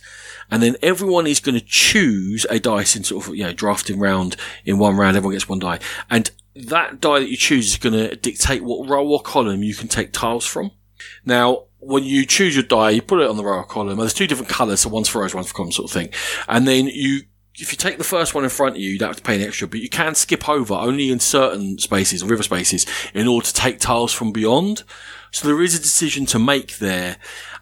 And 0.50 0.62
then 0.62 0.76
everyone 0.82 1.26
is 1.26 1.40
going 1.40 1.58
to 1.58 1.64
choose 1.64 2.46
a 2.48 2.58
dice 2.58 2.96
in 2.96 3.04
sort 3.04 3.26
of, 3.26 3.34
you 3.34 3.44
know, 3.44 3.52
drafting 3.52 3.98
round 3.98 4.36
in 4.64 4.78
one 4.78 4.96
round. 4.96 5.16
Everyone 5.16 5.34
gets 5.34 5.48
one 5.48 5.58
die. 5.58 5.78
And 6.10 6.30
that 6.54 7.00
die 7.00 7.20
that 7.20 7.30
you 7.30 7.36
choose 7.36 7.68
is 7.70 7.76
going 7.76 7.92
to 7.92 8.16
dictate 8.16 8.64
what 8.64 8.88
row 8.88 9.06
or 9.06 9.20
column 9.20 9.62
you 9.62 9.74
can 9.74 9.88
take 9.88 10.12
tiles 10.12 10.46
from. 10.46 10.70
Now, 11.24 11.64
when 11.80 12.02
you 12.04 12.26
choose 12.26 12.56
your 12.56 12.64
die, 12.64 12.90
you 12.90 13.02
put 13.02 13.20
it 13.20 13.28
on 13.28 13.36
the 13.36 13.44
row 13.44 13.58
or 13.58 13.64
column. 13.64 13.98
There's 13.98 14.14
two 14.14 14.26
different 14.26 14.50
colours, 14.50 14.80
so 14.80 14.88
one's 14.88 15.08
for 15.08 15.20
rows, 15.20 15.34
one's 15.34 15.48
for 15.48 15.54
columns, 15.54 15.76
sort 15.76 15.90
of 15.90 15.94
thing. 15.94 16.10
And 16.48 16.66
then 16.66 16.86
you 16.86 17.20
if 17.60 17.72
you 17.72 17.76
take 17.76 17.98
the 17.98 18.04
first 18.04 18.34
one 18.34 18.44
in 18.44 18.50
front 18.50 18.76
of 18.76 18.80
you, 18.80 18.90
you 18.90 18.98
don't 18.98 19.08
have 19.08 19.16
to 19.16 19.22
pay 19.22 19.36
an 19.36 19.46
extra, 19.46 19.66
but 19.66 19.80
you 19.80 19.88
can 19.88 20.14
skip 20.14 20.48
over 20.48 20.74
only 20.74 21.10
in 21.10 21.20
certain 21.20 21.78
spaces, 21.78 22.24
river 22.24 22.42
spaces, 22.42 22.86
in 23.14 23.26
order 23.26 23.46
to 23.46 23.52
take 23.52 23.80
tiles 23.80 24.12
from 24.12 24.32
beyond. 24.32 24.84
So 25.32 25.48
there 25.48 25.62
is 25.62 25.74
a 25.74 25.82
decision 25.82 26.24
to 26.26 26.38
make 26.38 26.78
there. 26.78 27.16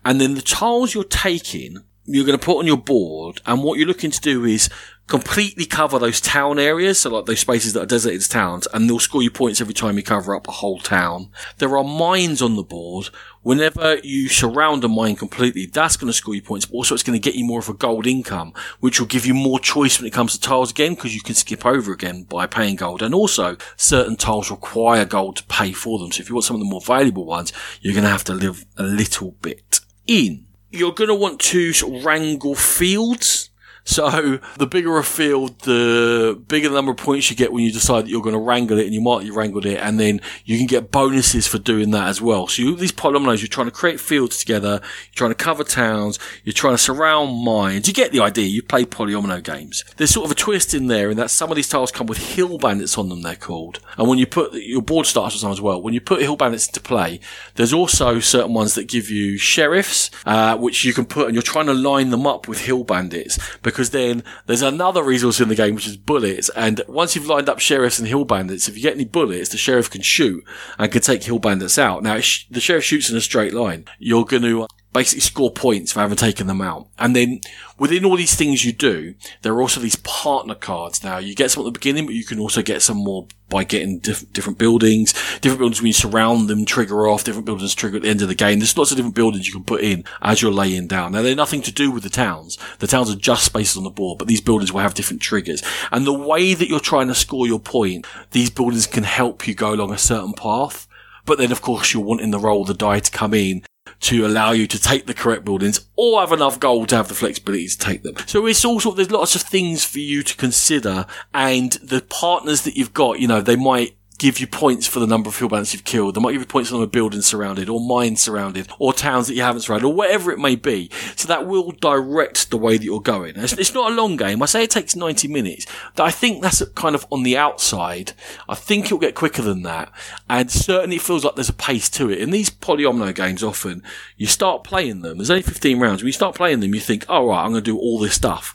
And 0.04 0.20
then 0.20 0.34
the 0.34 0.42
tiles 0.42 0.94
you're 0.94 1.04
taking, 1.04 1.78
you're 2.04 2.26
going 2.26 2.38
to 2.38 2.44
put 2.44 2.58
on 2.58 2.66
your 2.66 2.76
board. 2.76 3.40
And 3.46 3.62
what 3.62 3.78
you're 3.78 3.88
looking 3.88 4.10
to 4.10 4.20
do 4.20 4.44
is 4.44 4.68
completely 5.06 5.64
cover 5.64 5.98
those 5.98 6.20
town 6.20 6.58
areas, 6.58 7.00
so 7.00 7.10
like 7.10 7.26
those 7.26 7.40
spaces 7.40 7.72
that 7.72 7.82
are 7.82 7.86
designated 7.86 8.22
as 8.22 8.28
towns, 8.28 8.66
and 8.72 8.88
they'll 8.88 8.98
score 8.98 9.22
you 9.22 9.30
points 9.30 9.60
every 9.60 9.74
time 9.74 9.96
you 9.96 10.02
cover 10.02 10.34
up 10.34 10.48
a 10.48 10.52
whole 10.52 10.80
town. 10.80 11.30
There 11.58 11.76
are 11.76 11.84
mines 11.84 12.42
on 12.42 12.56
the 12.56 12.64
board. 12.64 13.10
Whenever 13.46 14.00
you 14.02 14.28
surround 14.28 14.82
a 14.82 14.88
mine 14.88 15.14
completely, 15.14 15.66
that's 15.66 15.96
going 15.96 16.08
to 16.08 16.12
score 16.12 16.34
you 16.34 16.42
points, 16.42 16.66
but 16.66 16.74
also 16.74 16.94
it's 16.94 17.04
going 17.04 17.16
to 17.16 17.24
get 17.24 17.36
you 17.36 17.44
more 17.44 17.60
of 17.60 17.68
a 17.68 17.74
gold 17.74 18.04
income, 18.04 18.52
which 18.80 18.98
will 18.98 19.06
give 19.06 19.24
you 19.24 19.34
more 19.34 19.60
choice 19.60 20.00
when 20.00 20.06
it 20.08 20.12
comes 20.12 20.32
to 20.32 20.40
tiles 20.40 20.72
again, 20.72 20.96
because 20.96 21.14
you 21.14 21.20
can 21.20 21.36
skip 21.36 21.64
over 21.64 21.92
again 21.92 22.24
by 22.24 22.44
paying 22.48 22.74
gold. 22.74 23.02
And 23.02 23.14
also, 23.14 23.56
certain 23.76 24.16
tiles 24.16 24.50
require 24.50 25.04
gold 25.04 25.36
to 25.36 25.44
pay 25.44 25.70
for 25.70 26.00
them. 26.00 26.10
So 26.10 26.22
if 26.22 26.28
you 26.28 26.34
want 26.34 26.44
some 26.44 26.56
of 26.56 26.60
the 26.60 26.68
more 26.68 26.80
valuable 26.80 27.24
ones, 27.24 27.52
you're 27.80 27.94
going 27.94 28.02
to 28.02 28.10
have 28.10 28.24
to 28.24 28.34
live 28.34 28.66
a 28.78 28.82
little 28.82 29.36
bit 29.42 29.78
in. 30.08 30.48
You're 30.72 30.90
going 30.90 31.06
to 31.06 31.14
want 31.14 31.38
to 31.42 31.72
sort 31.72 31.94
of 31.94 32.04
wrangle 32.04 32.56
fields 32.56 33.45
so 33.86 34.38
the 34.58 34.66
bigger 34.66 34.98
a 34.98 35.04
field, 35.04 35.60
the 35.60 36.40
bigger 36.48 36.68
the 36.68 36.74
number 36.74 36.90
of 36.90 36.98
points 36.98 37.30
you 37.30 37.36
get 37.36 37.52
when 37.52 37.64
you 37.64 37.72
decide 37.72 38.04
that 38.04 38.10
you're 38.10 38.20
going 38.20 38.34
to 38.34 38.38
wrangle 38.38 38.78
it 38.78 38.84
and 38.84 38.94
you 38.94 39.00
mark 39.00 39.24
you 39.24 39.32
wrangled 39.32 39.64
it 39.64 39.78
and 39.78 39.98
then 39.98 40.20
you 40.44 40.58
can 40.58 40.66
get 40.66 40.90
bonuses 40.90 41.46
for 41.46 41.58
doing 41.58 41.92
that 41.92 42.08
as 42.08 42.20
well. 42.20 42.48
So 42.48 42.62
you, 42.62 42.76
these 42.76 42.92
polyominoes, 42.92 43.40
you're 43.40 43.48
trying 43.48 43.68
to 43.68 43.72
create 43.72 44.00
fields 44.00 44.38
together, 44.38 44.80
you're 44.80 45.14
trying 45.14 45.30
to 45.30 45.36
cover 45.36 45.64
towns, 45.64 46.18
you're 46.44 46.52
trying 46.52 46.74
to 46.74 46.78
surround 46.78 47.44
mines. 47.44 47.86
You 47.86 47.94
get 47.94 48.12
the 48.12 48.20
idea. 48.20 48.46
You 48.46 48.62
play 48.62 48.84
polyomino 48.84 49.42
games. 49.42 49.84
There's 49.96 50.10
sort 50.10 50.26
of 50.26 50.32
a 50.32 50.34
twist 50.34 50.74
in 50.74 50.88
there 50.88 51.10
in 51.10 51.16
that 51.16 51.30
some 51.30 51.50
of 51.50 51.56
these 51.56 51.68
tiles 51.68 51.92
come 51.92 52.06
with 52.06 52.18
hill 52.18 52.58
bandits 52.58 52.98
on 52.98 53.08
them, 53.08 53.22
they're 53.22 53.36
called. 53.36 53.80
And 53.96 54.08
when 54.08 54.18
you 54.18 54.26
put 54.26 54.52
your 54.54 54.82
board 54.82 55.06
starts 55.06 55.40
some 55.40 55.52
as 55.52 55.60
well, 55.60 55.80
when 55.80 55.94
you 55.94 56.00
put 56.00 56.20
hill 56.20 56.36
bandits 56.36 56.66
into 56.66 56.80
play, 56.80 57.20
there's 57.54 57.72
also 57.72 58.18
certain 58.18 58.52
ones 58.52 58.74
that 58.74 58.88
give 58.88 59.10
you 59.10 59.38
sheriffs, 59.38 60.10
uh, 60.24 60.56
which 60.56 60.84
you 60.84 60.92
can 60.92 61.04
put 61.04 61.26
and 61.26 61.34
you're 61.34 61.42
trying 61.42 61.66
to 61.66 61.74
line 61.74 62.10
them 62.10 62.26
up 62.26 62.48
with 62.48 62.64
hill 62.64 62.84
bandits 62.84 63.38
because 63.62 63.75
because 63.76 63.90
then 63.90 64.24
there's 64.46 64.62
another 64.62 65.02
resource 65.02 65.38
in 65.38 65.50
the 65.50 65.54
game 65.54 65.74
which 65.74 65.86
is 65.86 65.98
bullets. 65.98 66.48
And 66.56 66.80
once 66.88 67.14
you've 67.14 67.26
lined 67.26 67.50
up 67.50 67.58
sheriffs 67.58 67.98
and 67.98 68.08
hill 68.08 68.24
bandits, 68.24 68.68
if 68.68 68.74
you 68.74 68.82
get 68.82 68.94
any 68.94 69.04
bullets, 69.04 69.50
the 69.50 69.58
sheriff 69.58 69.90
can 69.90 70.00
shoot 70.00 70.42
and 70.78 70.90
can 70.90 71.02
take 71.02 71.24
hill 71.24 71.38
bandits 71.38 71.78
out. 71.78 72.02
Now, 72.02 72.14
the 72.14 72.60
sheriff 72.60 72.84
shoots 72.84 73.10
in 73.10 73.18
a 73.18 73.20
straight 73.20 73.52
line. 73.52 73.84
You're 73.98 74.24
going 74.24 74.44
to 74.44 74.66
basically 74.96 75.20
score 75.20 75.50
points 75.50 75.92
for 75.92 76.00
having 76.00 76.16
taken 76.16 76.46
them 76.46 76.62
out. 76.62 76.88
And 76.98 77.14
then 77.14 77.42
within 77.78 78.06
all 78.06 78.16
these 78.16 78.34
things 78.34 78.64
you 78.64 78.72
do, 78.72 79.14
there 79.42 79.52
are 79.52 79.60
also 79.60 79.78
these 79.78 79.96
partner 79.96 80.54
cards. 80.54 81.04
Now 81.04 81.18
you 81.18 81.34
get 81.34 81.50
some 81.50 81.62
at 81.62 81.66
the 81.66 81.78
beginning, 81.78 82.06
but 82.06 82.14
you 82.14 82.24
can 82.24 82.38
also 82.38 82.62
get 82.62 82.80
some 82.80 82.96
more 82.96 83.26
by 83.50 83.62
getting 83.62 83.98
diff- 83.98 84.32
different 84.32 84.58
buildings. 84.58 85.12
Different 85.40 85.58
buildings 85.58 85.82
when 85.82 85.88
you 85.88 85.92
surround 85.92 86.48
them 86.48 86.64
trigger 86.64 87.06
off, 87.06 87.24
different 87.24 87.44
buildings 87.44 87.74
trigger 87.74 87.98
at 87.98 88.04
the 88.04 88.08
end 88.08 88.22
of 88.22 88.28
the 88.28 88.34
game. 88.34 88.58
There's 88.58 88.78
lots 88.78 88.90
of 88.90 88.96
different 88.96 89.14
buildings 89.14 89.46
you 89.46 89.52
can 89.52 89.64
put 89.64 89.82
in 89.82 90.02
as 90.22 90.40
you're 90.40 90.50
laying 90.50 90.86
down. 90.86 91.12
Now 91.12 91.20
they're 91.20 91.36
nothing 91.36 91.60
to 91.62 91.72
do 91.72 91.90
with 91.90 92.02
the 92.02 92.08
towns. 92.08 92.56
The 92.78 92.86
towns 92.86 93.10
are 93.10 93.16
just 93.16 93.44
spaces 93.44 93.76
on 93.76 93.84
the 93.84 93.90
board, 93.90 94.18
but 94.18 94.28
these 94.28 94.40
buildings 94.40 94.72
will 94.72 94.80
have 94.80 94.94
different 94.94 95.20
triggers. 95.20 95.62
And 95.92 96.06
the 96.06 96.14
way 96.14 96.54
that 96.54 96.70
you're 96.70 96.80
trying 96.80 97.08
to 97.08 97.14
score 97.14 97.46
your 97.46 97.60
point, 97.60 98.06
these 98.30 98.48
buildings 98.48 98.86
can 98.86 99.04
help 99.04 99.46
you 99.46 99.54
go 99.54 99.74
along 99.74 99.92
a 99.92 99.98
certain 99.98 100.32
path. 100.32 100.88
But 101.26 101.36
then, 101.36 101.52
of 101.52 101.60
course, 101.60 101.92
you're 101.92 102.02
wanting 102.02 102.30
the 102.30 102.38
roll 102.38 102.64
the 102.64 102.72
die 102.72 103.00
to 103.00 103.10
come 103.10 103.34
in 103.34 103.62
to 104.00 104.26
allow 104.26 104.52
you 104.52 104.66
to 104.66 104.80
take 104.80 105.06
the 105.06 105.14
correct 105.14 105.44
buildings 105.44 105.86
or 105.96 106.20
have 106.20 106.32
enough 106.32 106.60
gold 106.60 106.88
to 106.90 106.96
have 106.96 107.08
the 107.08 107.14
flexibility 107.14 107.66
to 107.68 107.78
take 107.78 108.02
them. 108.02 108.14
So 108.26 108.46
it's 108.46 108.64
all 108.64 108.80
sort 108.80 108.94
of, 108.94 108.96
there's 108.96 109.10
lots 109.10 109.34
of 109.34 109.42
things 109.42 109.84
for 109.84 109.98
you 109.98 110.22
to 110.22 110.36
consider 110.36 111.06
and 111.32 111.72
the 111.82 112.02
partners 112.02 112.62
that 112.62 112.76
you've 112.76 112.94
got, 112.94 113.20
you 113.20 113.28
know, 113.28 113.40
they 113.40 113.56
might 113.56 113.95
give 114.18 114.40
you 114.40 114.46
points 114.46 114.86
for 114.86 114.98
the 114.98 115.06
number 115.06 115.28
of 115.28 115.38
hill 115.38 115.48
bandits 115.48 115.72
you've 115.72 115.84
killed. 115.84 116.14
They 116.14 116.20
might 116.20 116.32
give 116.32 116.40
you 116.40 116.46
points 116.46 116.68
for 116.68 116.74
the 116.74 116.78
number 116.78 116.88
of 116.88 116.92
buildings 116.92 117.26
surrounded, 117.26 117.68
or 117.68 117.80
mines 117.80 118.20
surrounded, 118.20 118.68
or 118.78 118.92
towns 118.92 119.26
that 119.26 119.34
you 119.34 119.42
haven't 119.42 119.62
surrounded, 119.62 119.86
or 119.86 119.94
whatever 119.94 120.30
it 120.32 120.38
may 120.38 120.56
be. 120.56 120.90
So 121.16 121.28
that 121.28 121.46
will 121.46 121.72
direct 121.72 122.50
the 122.50 122.56
way 122.56 122.76
that 122.76 122.84
you're 122.84 123.00
going. 123.00 123.34
It's, 123.36 123.52
it's, 123.52 123.74
not 123.74 123.92
a 123.92 123.94
long 123.94 124.16
game. 124.16 124.42
I 124.42 124.46
say 124.46 124.64
it 124.64 124.70
takes 124.70 124.96
90 124.96 125.28
minutes. 125.28 125.66
But 125.94 126.04
I 126.04 126.10
think 126.10 126.42
that's 126.42 126.64
kind 126.70 126.94
of 126.94 127.06
on 127.10 127.24
the 127.24 127.36
outside. 127.36 128.12
I 128.48 128.54
think 128.54 128.86
it'll 128.86 128.98
get 128.98 129.14
quicker 129.14 129.42
than 129.42 129.62
that. 129.62 129.92
And 130.30 130.50
certainly 130.50 130.96
it 130.96 131.02
feels 131.02 131.24
like 131.24 131.34
there's 131.34 131.50
a 131.50 131.54
pace 131.54 131.90
to 131.90 132.10
it. 132.10 132.18
In 132.18 132.30
these 132.30 132.48
polyomino 132.48 133.14
games, 133.14 133.42
often 133.42 133.82
you 134.16 134.26
start 134.26 134.64
playing 134.64 135.02
them. 135.02 135.18
There's 135.18 135.30
only 135.30 135.42
15 135.42 135.78
rounds. 135.78 136.02
When 136.02 136.08
you 136.08 136.12
start 136.12 136.34
playing 136.34 136.60
them, 136.60 136.74
you 136.74 136.80
think, 136.80 137.04
oh, 137.08 137.28
right, 137.28 137.44
I'm 137.44 137.50
going 137.50 137.62
to 137.62 137.70
do 137.70 137.78
all 137.78 137.98
this 137.98 138.14
stuff. 138.14 138.54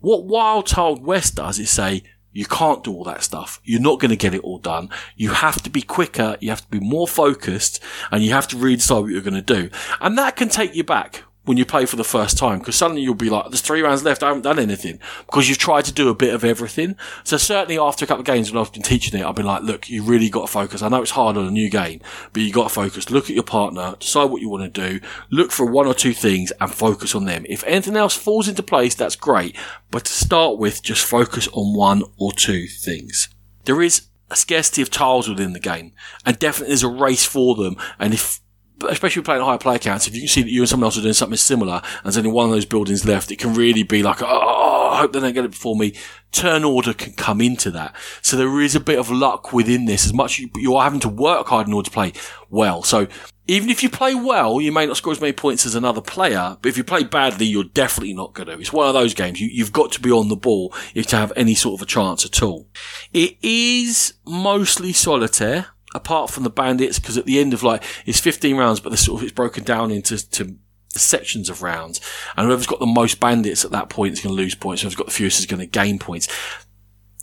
What 0.00 0.24
Wild 0.24 0.66
Tiled 0.66 1.04
West 1.04 1.36
does 1.36 1.58
is 1.58 1.70
say, 1.70 2.02
you 2.32 2.46
can't 2.46 2.84
do 2.84 2.92
all 2.92 3.04
that 3.04 3.22
stuff. 3.22 3.60
You're 3.64 3.80
not 3.80 4.00
going 4.00 4.10
to 4.10 4.16
get 4.16 4.34
it 4.34 4.42
all 4.42 4.58
done. 4.58 4.90
You 5.16 5.30
have 5.30 5.62
to 5.62 5.70
be 5.70 5.82
quicker. 5.82 6.36
You 6.40 6.50
have 6.50 6.62
to 6.62 6.68
be 6.68 6.80
more 6.80 7.08
focused 7.08 7.82
and 8.10 8.22
you 8.22 8.32
have 8.32 8.48
to 8.48 8.56
really 8.56 8.76
decide 8.76 9.00
what 9.00 9.10
you're 9.10 9.22
going 9.22 9.34
to 9.34 9.42
do. 9.42 9.70
And 10.00 10.16
that 10.18 10.36
can 10.36 10.48
take 10.48 10.74
you 10.74 10.84
back 10.84 11.24
when 11.48 11.56
you 11.56 11.64
play 11.64 11.86
for 11.86 11.96
the 11.96 12.04
first 12.04 12.36
time 12.36 12.58
because 12.58 12.76
suddenly 12.76 13.00
you'll 13.00 13.14
be 13.14 13.30
like, 13.30 13.46
there's 13.46 13.62
three 13.62 13.80
rounds 13.80 14.04
left. 14.04 14.22
I 14.22 14.28
haven't 14.28 14.42
done 14.42 14.58
anything 14.58 14.98
because 15.24 15.48
you've 15.48 15.56
tried 15.56 15.86
to 15.86 15.92
do 15.92 16.10
a 16.10 16.14
bit 16.14 16.34
of 16.34 16.44
everything. 16.44 16.94
So 17.24 17.38
certainly 17.38 17.78
after 17.78 18.04
a 18.04 18.08
couple 18.08 18.20
of 18.20 18.26
games 18.26 18.52
when 18.52 18.60
I've 18.60 18.72
been 18.72 18.82
teaching 18.82 19.18
it, 19.18 19.24
I've 19.24 19.34
been 19.34 19.46
like, 19.46 19.62
look, 19.62 19.88
you 19.88 20.02
really 20.02 20.28
got 20.28 20.42
to 20.42 20.52
focus. 20.52 20.82
I 20.82 20.88
know 20.88 21.00
it's 21.00 21.12
hard 21.12 21.38
on 21.38 21.46
a 21.46 21.50
new 21.50 21.70
game, 21.70 22.02
but 22.34 22.42
you 22.42 22.52
got 22.52 22.64
to 22.64 22.74
focus. 22.74 23.08
Look 23.08 23.24
at 23.24 23.34
your 23.34 23.44
partner, 23.44 23.96
decide 23.98 24.26
what 24.26 24.42
you 24.42 24.50
want 24.50 24.74
to 24.74 24.88
do, 24.90 25.00
look 25.30 25.50
for 25.50 25.64
one 25.64 25.86
or 25.86 25.94
two 25.94 26.12
things 26.12 26.52
and 26.60 26.70
focus 26.70 27.14
on 27.14 27.24
them. 27.24 27.46
If 27.48 27.64
anything 27.64 27.96
else 27.96 28.14
falls 28.14 28.46
into 28.46 28.62
place, 28.62 28.94
that's 28.94 29.16
great. 29.16 29.56
But 29.90 30.04
to 30.04 30.12
start 30.12 30.58
with, 30.58 30.82
just 30.82 31.06
focus 31.06 31.48
on 31.54 31.74
one 31.74 32.02
or 32.18 32.32
two 32.32 32.66
things. 32.66 33.30
There 33.64 33.80
is 33.80 34.02
a 34.30 34.36
scarcity 34.36 34.82
of 34.82 34.90
tiles 34.90 35.30
within 35.30 35.54
the 35.54 35.60
game 35.60 35.92
and 36.26 36.38
definitely 36.38 36.68
there's 36.68 36.82
a 36.82 36.88
race 36.88 37.24
for 37.24 37.54
them. 37.54 37.78
And 37.98 38.12
if 38.12 38.40
especially 38.88 39.22
playing 39.22 39.42
higher 39.42 39.58
player 39.58 39.78
counts, 39.78 40.06
if 40.06 40.14
you 40.14 40.22
can 40.22 40.28
see 40.28 40.42
that 40.42 40.50
you 40.50 40.62
and 40.62 40.68
someone 40.68 40.86
else 40.86 40.98
are 40.98 41.02
doing 41.02 41.14
something 41.14 41.36
similar 41.36 41.82
and 41.84 42.04
there's 42.04 42.18
only 42.18 42.30
one 42.30 42.46
of 42.46 42.52
those 42.52 42.64
buildings 42.64 43.04
left, 43.04 43.30
it 43.30 43.38
can 43.38 43.54
really 43.54 43.82
be 43.82 44.02
like, 44.02 44.22
oh, 44.22 44.90
I 44.92 44.98
hope 44.98 45.12
they 45.12 45.20
don't 45.20 45.32
get 45.32 45.44
it 45.44 45.50
before 45.50 45.76
me. 45.76 45.94
Turn 46.32 46.64
order 46.64 46.92
can 46.92 47.12
come 47.12 47.40
into 47.40 47.70
that. 47.72 47.94
So 48.22 48.36
there 48.36 48.60
is 48.60 48.74
a 48.74 48.80
bit 48.80 48.98
of 48.98 49.10
luck 49.10 49.52
within 49.52 49.86
this 49.86 50.04
as 50.04 50.12
much 50.12 50.38
you, 50.38 50.50
you're 50.56 50.82
having 50.82 51.00
to 51.00 51.08
work 51.08 51.48
hard 51.48 51.66
in 51.66 51.72
order 51.72 51.86
to 51.86 51.94
play 51.94 52.12
well. 52.50 52.82
So 52.82 53.06
even 53.46 53.70
if 53.70 53.82
you 53.82 53.88
play 53.88 54.14
well, 54.14 54.60
you 54.60 54.70
may 54.70 54.86
not 54.86 54.98
score 54.98 55.12
as 55.12 55.20
many 55.20 55.32
points 55.32 55.64
as 55.64 55.74
another 55.74 56.02
player, 56.02 56.58
but 56.60 56.68
if 56.68 56.76
you 56.76 56.84
play 56.84 57.02
badly, 57.02 57.46
you're 57.46 57.64
definitely 57.64 58.12
not 58.12 58.34
going 58.34 58.46
to. 58.48 58.60
It's 58.60 58.72
one 58.72 58.86
of 58.86 58.94
those 58.94 59.14
games. 59.14 59.40
You, 59.40 59.64
have 59.64 59.72
got 59.72 59.90
to 59.92 60.00
be 60.00 60.12
on 60.12 60.28
the 60.28 60.36
ball 60.36 60.74
if 60.94 61.06
to 61.08 61.16
have 61.16 61.32
any 61.34 61.54
sort 61.54 61.80
of 61.80 61.82
a 61.82 61.90
chance 61.90 62.26
at 62.26 62.42
all. 62.42 62.68
It 63.12 63.38
is 63.42 64.14
mostly 64.26 64.92
solitaire 64.92 65.68
apart 65.98 66.30
from 66.30 66.44
the 66.44 66.50
bandits, 66.50 66.98
because 66.98 67.18
at 67.18 67.26
the 67.26 67.38
end 67.38 67.52
of 67.52 67.62
like, 67.62 67.82
it's 68.06 68.20
15 68.20 68.56
rounds, 68.56 68.80
but 68.80 68.90
the 68.90 68.96
sort 68.96 69.20
of, 69.20 69.24
it's 69.24 69.34
broken 69.34 69.64
down 69.64 69.90
into, 69.90 70.16
to 70.30 70.56
sections 70.88 71.50
of 71.50 71.62
rounds. 71.62 72.00
And 72.36 72.46
whoever's 72.46 72.66
got 72.66 72.80
the 72.80 72.86
most 72.86 73.20
bandits 73.20 73.64
at 73.64 73.70
that 73.72 73.90
point 73.90 74.14
is 74.14 74.20
going 74.20 74.34
to 74.34 74.42
lose 74.42 74.54
points. 74.54 74.82
Whoever's 74.82 74.96
got 74.96 75.06
the 75.06 75.12
fewest 75.12 75.38
is 75.38 75.46
going 75.46 75.60
to 75.60 75.66
gain 75.66 75.98
points. 75.98 76.28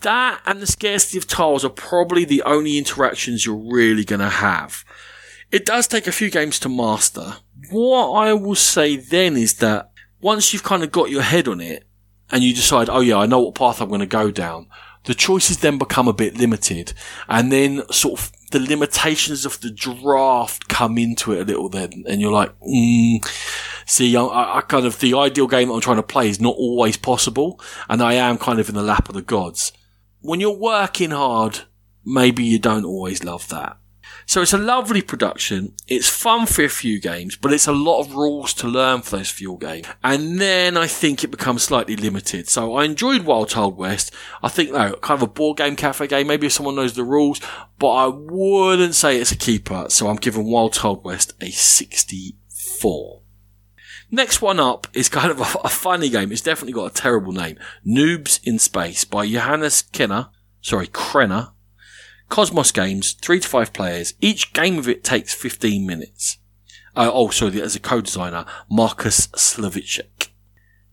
That 0.01 0.41
and 0.45 0.61
the 0.61 0.67
scarcity 0.67 1.17
of 1.17 1.27
tiles 1.27 1.65
are 1.65 1.69
probably 1.69 2.25
the 2.25 2.43
only 2.43 2.77
interactions 2.77 3.45
you're 3.45 3.55
really 3.55 4.03
going 4.03 4.19
to 4.19 4.29
have. 4.29 4.83
It 5.51 5.65
does 5.65 5.87
take 5.87 6.05
a 6.05 6.11
few 6.11 6.29
games 6.29 6.59
to 6.59 6.69
master. 6.69 7.37
What 7.71 8.11
I 8.11 8.33
will 8.33 8.55
say 8.55 8.97
then 8.97 9.37
is 9.37 9.55
that 9.55 9.91
once 10.21 10.53
you've 10.53 10.63
kind 10.63 10.83
of 10.83 10.91
got 10.91 11.09
your 11.09 11.21
head 11.21 11.47
on 11.47 11.61
it 11.61 11.87
and 12.31 12.43
you 12.43 12.53
decide, 12.53 12.89
oh 12.89 12.99
yeah, 12.99 13.17
I 13.17 13.25
know 13.25 13.39
what 13.39 13.55
path 13.55 13.81
I'm 13.81 13.89
going 13.89 13.99
to 14.01 14.05
go 14.05 14.31
down, 14.31 14.67
the 15.05 15.13
choices 15.13 15.59
then 15.59 15.77
become 15.77 16.07
a 16.07 16.13
bit 16.13 16.37
limited 16.37 16.93
and 17.29 17.51
then 17.51 17.83
sort 17.91 18.19
of 18.19 18.31
the 18.55 18.69
limitations 18.69 19.45
of 19.45 19.59
the 19.59 19.69
draft 19.69 20.69
come 20.69 20.97
into 20.97 21.33
it 21.33 21.41
a 21.41 21.43
little 21.43 21.67
then 21.67 22.05
and 22.07 22.21
you're 22.21 22.31
like 22.31 22.57
mm, 22.61 23.17
see 23.85 24.15
I, 24.15 24.23
I, 24.23 24.61
kind 24.61 24.85
of 24.85 24.97
the 25.01 25.13
ideal 25.13 25.47
game 25.47 25.67
that 25.67 25.73
i'm 25.73 25.81
trying 25.81 25.97
to 25.97 26.03
play 26.03 26.29
is 26.29 26.39
not 26.39 26.55
always 26.55 26.95
possible 26.95 27.59
and 27.89 28.01
i 28.01 28.13
am 28.13 28.37
kind 28.37 28.61
of 28.61 28.69
in 28.69 28.75
the 28.75 28.81
lap 28.81 29.09
of 29.09 29.15
the 29.15 29.21
gods. 29.21 29.73
When 30.21 30.39
you're 30.39 30.57
working 30.57 31.11
hard 31.11 31.63
maybe 32.05 32.45
you 32.45 32.57
don't 32.57 32.85
always 32.85 33.25
love 33.25 33.49
that 33.49 33.75
So 34.27 34.41
it's 34.41 34.53
a 34.53 34.57
lovely 34.57 35.01
production. 35.01 35.73
It's 35.87 36.09
fun 36.09 36.47
for 36.47 36.63
a 36.63 36.69
few 36.69 36.99
games, 36.99 37.35
but 37.35 37.53
it's 37.53 37.67
a 37.67 37.71
lot 37.71 37.99
of 37.99 38.15
rules 38.15 38.53
to 38.55 38.67
learn 38.67 39.01
for 39.01 39.17
those 39.17 39.29
few 39.29 39.57
games. 39.59 39.87
And 40.03 40.39
then 40.39 40.77
I 40.77 40.87
think 40.87 41.23
it 41.23 41.31
becomes 41.31 41.63
slightly 41.63 41.95
limited. 41.95 42.49
So 42.49 42.75
I 42.75 42.85
enjoyed 42.85 43.23
Wild 43.23 43.49
Tiled 43.49 43.77
West. 43.77 44.11
I 44.41 44.49
think 44.49 44.71
though, 44.71 44.93
kind 44.95 45.19
of 45.19 45.29
a 45.29 45.31
board 45.31 45.57
game 45.57 45.75
cafe 45.75 46.07
game, 46.07 46.27
maybe 46.27 46.47
if 46.47 46.53
someone 46.53 46.75
knows 46.75 46.93
the 46.93 47.03
rules, 47.03 47.39
but 47.77 47.91
I 47.91 48.07
wouldn't 48.07 48.95
say 48.95 49.17
it's 49.19 49.31
a 49.31 49.37
keeper. 49.37 49.85
So 49.89 50.07
I'm 50.07 50.15
giving 50.15 50.49
Wild 50.49 50.73
Tiled 50.73 51.03
West 51.03 51.33
a 51.39 51.51
64. 51.51 53.21
Next 54.11 54.41
one 54.41 54.59
up 54.59 54.87
is 54.93 55.09
kind 55.09 55.31
of 55.31 55.39
a, 55.39 55.59
a, 55.63 55.69
funny 55.69 56.09
game. 56.09 56.31
It's 56.31 56.41
definitely 56.41 56.73
got 56.73 56.91
a 56.91 56.93
terrible 56.93 57.31
name. 57.31 57.57
Noobs 57.85 58.39
in 58.43 58.59
Space 58.59 59.03
by 59.03 59.27
Johannes 59.27 59.81
Kenner. 59.81 60.29
Sorry, 60.61 60.87
Krenner. 60.87 61.51
Kosmos 62.29 62.73
games, 62.73 63.13
three 63.13 63.39
to 63.39 63.47
five 63.47 63.73
players. 63.73 64.13
Each 64.21 64.53
game 64.53 64.77
of 64.77 64.87
it 64.87 65.03
takes 65.03 65.33
15 65.33 65.85
minutes. 65.85 66.37
Uh, 66.95 67.11
oh, 67.13 67.29
sorry, 67.29 67.61
as 67.61 67.75
a 67.75 67.79
co-designer, 67.79 68.45
Markus 68.69 69.27
Slawitscheck. 69.27 70.29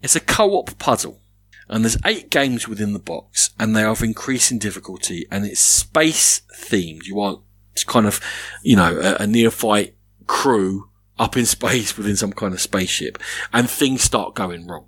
It's 0.02 0.16
a 0.16 0.20
co-op 0.20 0.78
puzzle. 0.78 1.20
And 1.68 1.84
there's 1.84 1.96
eight 2.04 2.28
games 2.28 2.68
within 2.68 2.92
the 2.92 2.98
box, 2.98 3.50
and 3.58 3.74
they 3.74 3.84
are 3.84 3.92
of 3.92 4.02
increasing 4.02 4.58
difficulty, 4.58 5.26
and 5.30 5.46
it's 5.46 5.60
space 5.60 6.42
themed. 6.54 7.06
You 7.06 7.14
want 7.14 7.40
kind 7.86 8.06
of, 8.06 8.20
you 8.62 8.76
know, 8.76 8.98
a, 8.98 9.22
a 9.22 9.26
neophyte 9.26 9.94
crew 10.26 10.90
up 11.18 11.36
in 11.36 11.46
space 11.46 11.96
within 11.96 12.16
some 12.16 12.32
kind 12.32 12.52
of 12.52 12.60
spaceship, 12.60 13.18
and 13.52 13.70
things 13.70 14.02
start 14.02 14.34
going 14.34 14.66
wrong. 14.66 14.86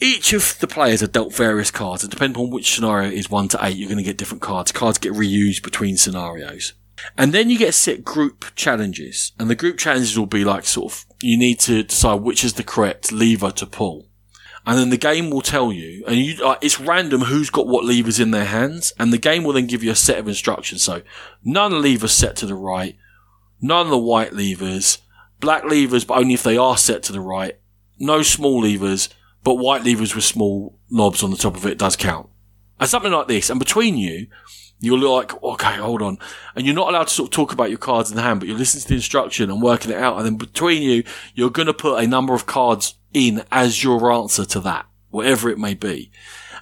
Each 0.00 0.32
of 0.32 0.58
the 0.60 0.68
players 0.68 1.02
are 1.02 1.08
dealt 1.08 1.34
various 1.34 1.72
cards, 1.72 2.04
and 2.04 2.10
depending 2.10 2.40
on 2.40 2.50
which 2.50 2.72
scenario 2.72 3.10
is 3.10 3.30
1 3.30 3.48
to 3.48 3.58
8, 3.60 3.76
you're 3.76 3.88
going 3.88 3.98
to 3.98 4.04
get 4.04 4.16
different 4.16 4.42
cards. 4.42 4.70
Cards 4.70 4.98
get 4.98 5.12
reused 5.12 5.62
between 5.62 5.96
scenarios. 5.96 6.74
And 7.16 7.32
then 7.32 7.50
you 7.50 7.58
get 7.58 7.74
set 7.74 8.04
group 8.04 8.46
challenges, 8.54 9.32
and 9.38 9.50
the 9.50 9.56
group 9.56 9.76
challenges 9.76 10.16
will 10.18 10.26
be 10.26 10.44
like 10.44 10.66
sort 10.66 10.92
of, 10.92 11.06
you 11.20 11.36
need 11.36 11.58
to 11.60 11.82
decide 11.82 12.22
which 12.22 12.44
is 12.44 12.54
the 12.54 12.62
correct 12.62 13.10
lever 13.10 13.50
to 13.52 13.66
pull. 13.66 14.06
And 14.66 14.78
then 14.78 14.90
the 14.90 14.96
game 14.96 15.30
will 15.30 15.40
tell 15.40 15.72
you, 15.72 16.04
and 16.06 16.16
you, 16.16 16.44
uh, 16.44 16.56
it's 16.60 16.78
random 16.78 17.22
who's 17.22 17.50
got 17.50 17.66
what 17.66 17.84
levers 17.84 18.20
in 18.20 18.30
their 18.30 18.44
hands, 18.44 18.92
and 18.98 19.12
the 19.12 19.18
game 19.18 19.42
will 19.42 19.54
then 19.54 19.66
give 19.66 19.82
you 19.82 19.90
a 19.90 19.96
set 19.96 20.18
of 20.18 20.28
instructions. 20.28 20.82
So, 20.84 21.02
none 21.42 21.72
of 21.72 21.82
the 21.82 21.88
levers 21.88 22.12
set 22.12 22.36
to 22.36 22.46
the 22.46 22.54
right, 22.54 22.96
none 23.60 23.86
of 23.86 23.90
the 23.90 23.98
white 23.98 24.32
levers, 24.32 24.98
black 25.40 25.64
levers, 25.64 26.04
but 26.04 26.18
only 26.18 26.34
if 26.34 26.42
they 26.42 26.56
are 26.56 26.76
set 26.76 27.02
to 27.04 27.12
the 27.12 27.20
right, 27.20 27.58
no 27.98 28.22
small 28.22 28.60
levers, 28.60 29.08
but 29.48 29.54
white 29.54 29.82
levers 29.82 30.14
with 30.14 30.24
small 30.24 30.78
knobs 30.90 31.22
on 31.22 31.30
the 31.30 31.36
top 31.38 31.56
of 31.56 31.64
it 31.64 31.78
does 31.78 31.96
count. 31.96 32.28
And 32.78 32.86
something 32.86 33.10
like 33.10 33.28
this, 33.28 33.48
and 33.48 33.58
between 33.58 33.96
you, 33.96 34.26
you're 34.78 34.98
like, 34.98 35.42
okay, 35.42 35.76
hold 35.76 36.02
on. 36.02 36.18
And 36.54 36.66
you're 36.66 36.74
not 36.74 36.90
allowed 36.90 37.06
to 37.06 37.14
sort 37.14 37.28
of 37.28 37.32
talk 37.32 37.54
about 37.54 37.70
your 37.70 37.78
cards 37.78 38.10
in 38.10 38.16
the 38.16 38.22
hand, 38.22 38.40
but 38.40 38.48
you're 38.50 38.58
listening 38.58 38.82
to 38.82 38.88
the 38.88 38.94
instruction 38.96 39.50
and 39.50 39.62
working 39.62 39.90
it 39.90 39.96
out. 39.96 40.18
And 40.18 40.26
then 40.26 40.36
between 40.36 40.82
you, 40.82 41.02
you're 41.34 41.48
going 41.48 41.64
to 41.64 41.72
put 41.72 41.98
a 41.98 42.06
number 42.06 42.34
of 42.34 42.44
cards 42.44 42.98
in 43.14 43.42
as 43.50 43.82
your 43.82 44.12
answer 44.12 44.44
to 44.44 44.60
that, 44.60 44.84
whatever 45.08 45.48
it 45.48 45.58
may 45.58 45.72
be. 45.72 46.10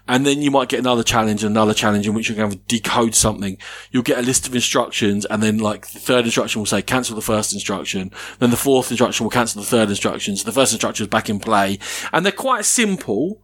And 0.09 0.25
then 0.25 0.43
you 0.43 0.51
might 0.51 0.69
get 0.69 0.81
another 0.81 1.03
challenge, 1.03 1.43
another 1.43 1.75
challenge 1.75 2.07
in 2.07 2.15
which 2.15 2.29
you're 2.29 2.37
going 2.37 2.51
to 2.51 2.59
decode 2.69 3.15
something. 3.15 3.59
You'll 3.91 4.03
get 4.03 4.19
a 4.19 4.23
list 4.23 4.47
of 4.47 4.55
instructions 4.55 5.25
and 5.27 5.43
then 5.43 5.59
like 5.59 5.89
the 5.89 5.99
third 5.99 6.25
instruction 6.25 6.61
will 6.61 6.67
say 6.67 6.83
cancel 6.83 7.17
the 7.17 7.23
first 7.23 7.53
instruction. 7.53 8.13
Then 8.39 8.51
the 8.51 8.57
fourth 8.57 8.91
instruction 8.91 9.25
will 9.25 9.31
cancel 9.31 9.61
the 9.63 9.69
third 9.69 9.89
instruction. 9.89 10.37
So 10.37 10.45
the 10.45 10.53
first 10.53 10.73
instruction 10.73 11.05
is 11.05 11.11
back 11.11 11.29
in 11.29 11.41
play 11.41 11.79
and 12.13 12.25
they're 12.25 12.33
quite 12.33 12.65
simple 12.65 13.41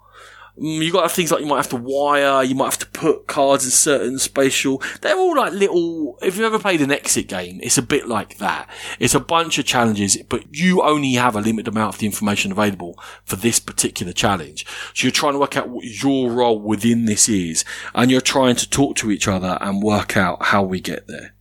Mm, 0.59 0.85
you 0.85 0.93
got 0.93 1.11
things 1.11 1.33
like 1.33 1.41
you 1.41 1.47
might 1.47 1.57
have 1.57 1.71
to 1.71 1.77
wire, 1.77 2.43
you 2.43 2.55
might 2.55 2.67
have 2.67 2.79
to 2.79 2.87
put 2.87 3.27
cards 3.27 3.65
in 3.65 3.71
certain 3.71 4.19
spatial. 4.19 4.83
They're 5.01 5.17
all 5.17 5.37
like 5.37 5.53
little. 5.53 6.19
If 6.21 6.37
you've 6.37 6.45
ever 6.45 6.59
played 6.59 6.83
an 6.83 6.93
exit 6.93 7.27
game, 7.27 7.59
it's 7.63 7.79
a 7.79 7.83
bit 7.83 8.07
like 8.07 8.39
that. 8.39 8.69
It's 8.99 9.15
a 9.15 9.21
bunch 9.21 9.59
of 9.59 9.65
challenges, 9.65 10.19
but 10.29 10.55
you 10.55 10.83
only 10.83 11.15
have 11.15 11.35
a 11.35 11.41
limited 11.41 11.69
amount 11.69 11.95
of 11.95 12.01
the 12.01 12.07
information 12.07 12.53
available 12.53 12.99
for 13.25 13.37
this 13.37 13.59
particular 13.59 14.13
challenge. 14.13 14.67
So 14.95 15.07
you're 15.07 15.13
trying 15.13 15.33
to 15.33 15.39
work 15.39 15.57
out 15.57 15.71
what 15.71 15.85
your 15.85 16.31
role 16.31 16.61
within 16.61 17.07
this 17.07 17.29
is, 17.29 17.65
and 17.95 18.11
you're 18.11 18.21
trying 18.21 18.57
to 18.57 18.69
talk 18.69 18.97
to 18.97 19.11
each 19.11 19.27
other 19.27 19.57
and 19.61 19.83
work 19.83 20.17
out 20.17 20.47
how 20.47 20.63
we 20.63 20.81
get 20.81 21.07
there. 21.07 21.35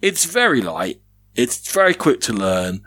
It's 0.00 0.26
very 0.26 0.60
light. 0.60 1.00
It's 1.34 1.72
very 1.72 1.94
quick 1.94 2.20
to 2.22 2.32
learn. 2.32 2.84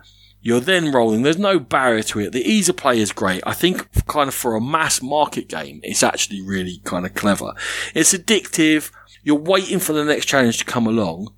You're 0.48 0.62
then 0.62 0.94
rolling. 0.94 1.24
There's 1.24 1.38
no 1.38 1.60
barrier 1.60 2.04
to 2.04 2.22
it. 2.22 2.32
The 2.32 2.50
ease 2.50 2.70
of 2.70 2.78
play 2.78 3.00
is 3.02 3.12
great. 3.12 3.44
I 3.46 3.52
think 3.52 4.06
kind 4.06 4.30
of 4.30 4.34
for 4.34 4.56
a 4.56 4.62
mass 4.62 5.02
market 5.02 5.50
game, 5.50 5.82
it's 5.84 6.02
actually 6.02 6.42
really 6.42 6.80
kind 6.86 7.06
of 7.06 7.14
clever. 7.16 7.54
It's 7.94 8.14
addictive. 8.14 8.90
You're 9.24 9.36
waiting 9.36 9.80
for 9.80 9.92
the 9.92 10.06
next 10.06 10.26
challenge 10.28 10.60
to 10.60 10.64
come 10.64 10.88
along, 10.88 11.34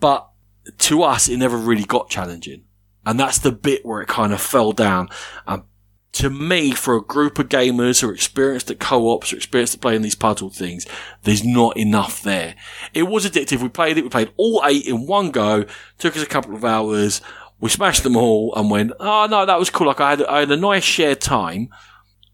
but 0.00 0.30
to 0.78 1.02
us, 1.02 1.28
it 1.28 1.36
never 1.36 1.58
really 1.58 1.84
got 1.84 2.08
challenging. 2.08 2.64
And 3.04 3.20
that's 3.20 3.38
the 3.38 3.52
bit 3.52 3.84
where 3.84 4.00
it 4.00 4.08
kind 4.08 4.32
of 4.32 4.40
fell 4.40 4.72
down. 4.72 5.10
And 5.46 5.64
to 6.12 6.30
me, 6.30 6.72
for 6.72 6.96
a 6.96 7.04
group 7.04 7.38
of 7.38 7.50
gamers 7.50 8.00
who 8.00 8.08
are 8.08 8.14
experienced 8.14 8.70
at 8.70 8.80
co-ops 8.80 9.34
or 9.34 9.36
experienced 9.36 9.74
at 9.74 9.82
playing 9.82 10.00
these 10.00 10.14
puzzle 10.14 10.48
things, 10.48 10.86
there's 11.24 11.44
not 11.44 11.76
enough 11.76 12.22
there. 12.22 12.54
It 12.94 13.02
was 13.02 13.26
addictive. 13.26 13.60
We 13.60 13.68
played 13.68 13.98
it. 13.98 14.04
We 14.04 14.08
played 14.08 14.32
all 14.38 14.62
eight 14.64 14.86
in 14.86 15.06
one 15.06 15.30
go. 15.30 15.66
Took 15.98 16.16
us 16.16 16.22
a 16.22 16.26
couple 16.26 16.54
of 16.54 16.64
hours 16.64 17.20
we 17.60 17.70
smashed 17.70 18.02
them 18.02 18.16
all 18.16 18.54
and 18.54 18.70
went, 18.70 18.92
oh 19.00 19.26
no, 19.30 19.46
that 19.46 19.58
was 19.58 19.70
cool. 19.70 19.86
Like 19.86 20.00
I 20.00 20.10
had, 20.10 20.22
I 20.24 20.40
had 20.40 20.50
a 20.50 20.56
nice 20.56 20.84
shared 20.84 21.20
time. 21.20 21.68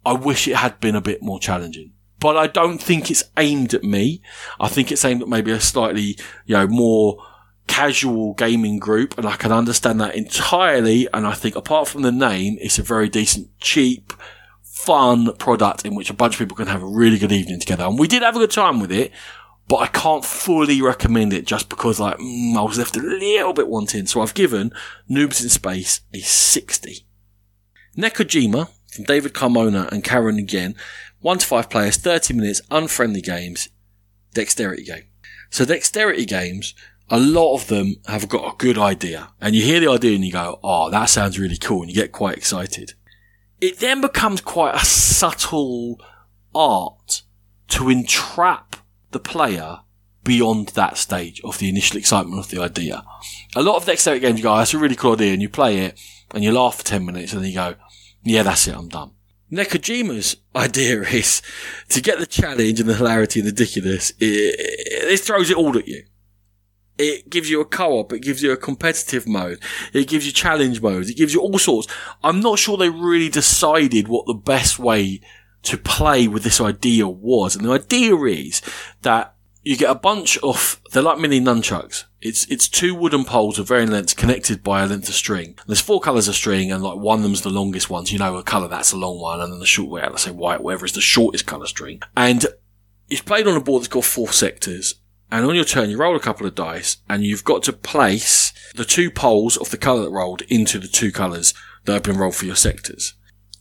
I 0.04 0.14
wish 0.14 0.48
it 0.48 0.56
had 0.56 0.80
been 0.80 0.96
a 0.96 1.00
bit 1.00 1.22
more 1.22 1.38
challenging, 1.38 1.92
but 2.18 2.36
I 2.36 2.48
don't 2.48 2.78
think 2.78 3.10
it's 3.10 3.24
aimed 3.36 3.72
at 3.72 3.84
me. 3.84 4.20
I 4.58 4.68
think 4.68 4.90
it's 4.90 5.04
aimed 5.04 5.22
at 5.22 5.28
maybe 5.28 5.52
a 5.52 5.60
slightly, 5.60 6.18
you 6.46 6.56
know, 6.56 6.66
more 6.66 7.24
casual 7.68 8.34
gaming 8.34 8.80
group. 8.80 9.16
And 9.16 9.26
I 9.26 9.36
can 9.36 9.52
understand 9.52 10.00
that 10.00 10.16
entirely. 10.16 11.08
And 11.14 11.26
I 11.26 11.34
think 11.34 11.54
apart 11.54 11.86
from 11.86 12.02
the 12.02 12.10
name, 12.10 12.58
it's 12.60 12.80
a 12.80 12.82
very 12.82 13.08
decent, 13.08 13.48
cheap, 13.60 14.12
fun 14.62 15.32
product 15.36 15.84
in 15.84 15.94
which 15.94 16.10
a 16.10 16.14
bunch 16.14 16.34
of 16.34 16.38
people 16.40 16.56
can 16.56 16.66
have 16.66 16.82
a 16.82 16.86
really 16.86 17.18
good 17.18 17.30
evening 17.30 17.60
together. 17.60 17.84
And 17.84 17.98
we 17.98 18.08
did 18.08 18.22
have 18.22 18.34
a 18.34 18.40
good 18.40 18.50
time 18.50 18.80
with 18.80 18.90
it 18.90 19.12
but 19.72 19.80
I 19.80 19.86
can't 19.86 20.22
fully 20.22 20.82
recommend 20.82 21.32
it 21.32 21.46
just 21.46 21.70
because 21.70 21.98
like 21.98 22.18
mm, 22.18 22.58
I 22.58 22.60
was 22.60 22.76
left 22.76 22.94
a 22.94 23.00
little 23.00 23.54
bit 23.54 23.68
wanting. 23.68 24.04
So 24.04 24.20
I've 24.20 24.34
given 24.34 24.70
Noobs 25.10 25.42
in 25.42 25.48
Space 25.48 26.02
a 26.12 26.18
60. 26.18 27.06
Nekojima 27.96 28.68
from 28.92 29.04
David 29.04 29.32
Carmona 29.32 29.90
and 29.90 30.04
Karen 30.04 30.36
again. 30.36 30.74
One 31.20 31.38
to 31.38 31.46
five 31.46 31.70
players, 31.70 31.96
30 31.96 32.34
minutes, 32.34 32.60
unfriendly 32.70 33.22
games, 33.22 33.70
dexterity 34.34 34.84
game. 34.84 35.04
So 35.48 35.64
dexterity 35.64 36.26
games, 36.26 36.74
a 37.08 37.18
lot 37.18 37.54
of 37.54 37.68
them 37.68 37.94
have 38.08 38.28
got 38.28 38.52
a 38.52 38.56
good 38.58 38.76
idea 38.76 39.30
and 39.40 39.54
you 39.54 39.62
hear 39.62 39.80
the 39.80 39.90
idea 39.90 40.14
and 40.14 40.22
you 40.22 40.32
go, 40.32 40.60
Oh, 40.62 40.90
that 40.90 41.06
sounds 41.06 41.38
really 41.38 41.56
cool. 41.56 41.80
And 41.80 41.90
you 41.90 41.94
get 41.96 42.12
quite 42.12 42.36
excited. 42.36 42.92
It 43.58 43.78
then 43.78 44.02
becomes 44.02 44.42
quite 44.42 44.74
a 44.74 44.84
subtle 44.84 45.98
art 46.54 47.22
to 47.68 47.88
entrap 47.88 48.76
the 49.12 49.20
player 49.20 49.80
beyond 50.24 50.68
that 50.68 50.96
stage 50.96 51.40
of 51.42 51.58
the 51.58 51.68
initial 51.68 51.98
excitement 51.98 52.38
of 52.38 52.50
the 52.50 52.60
idea. 52.60 53.02
A 53.56 53.62
lot 53.62 53.76
of 53.76 53.84
dexterity 53.84 54.20
games, 54.20 54.38
you 54.38 54.44
go, 54.44 54.54
oh, 54.54 54.58
that's 54.58 54.74
a 54.74 54.78
really 54.78 54.94
cool 54.94 55.14
idea, 55.14 55.32
and 55.32 55.42
you 55.42 55.48
play 55.48 55.78
it, 55.78 56.00
and 56.34 56.44
you 56.44 56.52
laugh 56.52 56.76
for 56.76 56.84
10 56.84 57.04
minutes, 57.04 57.32
and 57.32 57.42
then 57.42 57.50
you 57.50 57.56
go, 57.56 57.74
yeah, 58.22 58.42
that's 58.42 58.66
it, 58.68 58.76
I'm 58.76 58.88
done. 58.88 59.12
Nekojima's 59.50 60.36
idea 60.56 61.02
is 61.02 61.42
to 61.90 62.00
get 62.00 62.18
the 62.18 62.26
challenge 62.26 62.80
and 62.80 62.88
the 62.88 62.94
hilarity 62.94 63.40
and 63.40 63.46
the 63.46 63.52
ridiculous, 63.52 64.10
it, 64.10 64.24
it, 64.24 65.12
it 65.12 65.20
throws 65.20 65.50
it 65.50 65.56
all 65.56 65.76
at 65.76 65.88
you. 65.88 66.04
It 66.98 67.30
gives 67.30 67.50
you 67.50 67.60
a 67.60 67.64
co-op, 67.64 68.12
it 68.12 68.20
gives 68.20 68.42
you 68.42 68.52
a 68.52 68.56
competitive 68.56 69.26
mode, 69.26 69.60
it 69.92 70.06
gives 70.06 70.26
you 70.26 70.32
challenge 70.32 70.80
modes, 70.80 71.10
it 71.10 71.16
gives 71.16 71.34
you 71.34 71.40
all 71.40 71.58
sorts. 71.58 71.88
I'm 72.22 72.40
not 72.40 72.58
sure 72.58 72.76
they 72.76 72.90
really 72.90 73.30
decided 73.30 74.08
what 74.08 74.26
the 74.26 74.34
best 74.34 74.78
way 74.78 75.20
to 75.62 75.76
play 75.76 76.28
with 76.28 76.42
this 76.42 76.60
idea 76.60 77.08
was. 77.08 77.56
And 77.56 77.64
the 77.64 77.72
idea 77.72 78.16
is 78.16 78.62
that 79.02 79.34
you 79.62 79.76
get 79.76 79.90
a 79.90 79.94
bunch 79.94 80.38
of, 80.38 80.80
they're 80.92 81.02
like 81.02 81.18
mini 81.18 81.40
nunchucks. 81.40 82.04
It's, 82.20 82.46
it's 82.50 82.68
two 82.68 82.94
wooden 82.94 83.24
poles 83.24 83.58
of 83.58 83.68
varying 83.68 83.90
lengths 83.90 84.14
connected 84.14 84.62
by 84.62 84.82
a 84.82 84.86
length 84.86 85.08
of 85.08 85.14
string. 85.14 85.56
There's 85.66 85.80
four 85.80 86.00
colours 86.00 86.28
of 86.28 86.34
string 86.34 86.72
and 86.72 86.82
like 86.82 86.98
one 86.98 87.18
of 87.18 87.22
them's 87.22 87.42
the 87.42 87.50
longest 87.50 87.88
one. 87.88 88.06
So 88.06 88.12
you 88.12 88.18
know 88.18 88.36
a 88.36 88.42
colour 88.42 88.68
that's 88.68 88.90
the 88.90 88.96
long 88.96 89.20
one 89.20 89.40
and 89.40 89.52
then 89.52 89.60
the 89.60 89.66
short 89.66 89.90
way 89.90 90.02
out, 90.02 90.10
let's 90.10 90.24
say 90.24 90.30
white, 90.32 90.62
whatever 90.62 90.84
is 90.84 90.92
the 90.92 91.00
shortest 91.00 91.46
colour 91.46 91.66
string. 91.66 92.02
And 92.16 92.46
it's 93.08 93.22
played 93.22 93.46
on 93.46 93.56
a 93.56 93.60
board 93.60 93.82
that's 93.82 93.88
got 93.88 94.04
four 94.04 94.28
sectors. 94.28 94.96
And 95.30 95.46
on 95.46 95.54
your 95.54 95.64
turn, 95.64 95.90
you 95.90 95.96
roll 95.96 96.16
a 96.16 96.20
couple 96.20 96.46
of 96.46 96.54
dice 96.54 96.98
and 97.08 97.24
you've 97.24 97.44
got 97.44 97.62
to 97.64 97.72
place 97.72 98.52
the 98.74 98.84
two 98.84 99.10
poles 99.10 99.56
of 99.56 99.70
the 99.70 99.78
colour 99.78 100.02
that 100.02 100.10
rolled 100.10 100.42
into 100.42 100.78
the 100.78 100.88
two 100.88 101.12
colours 101.12 101.54
that 101.84 101.92
have 101.92 102.02
been 102.02 102.18
rolled 102.18 102.34
for 102.34 102.46
your 102.46 102.56
sectors. 102.56 103.14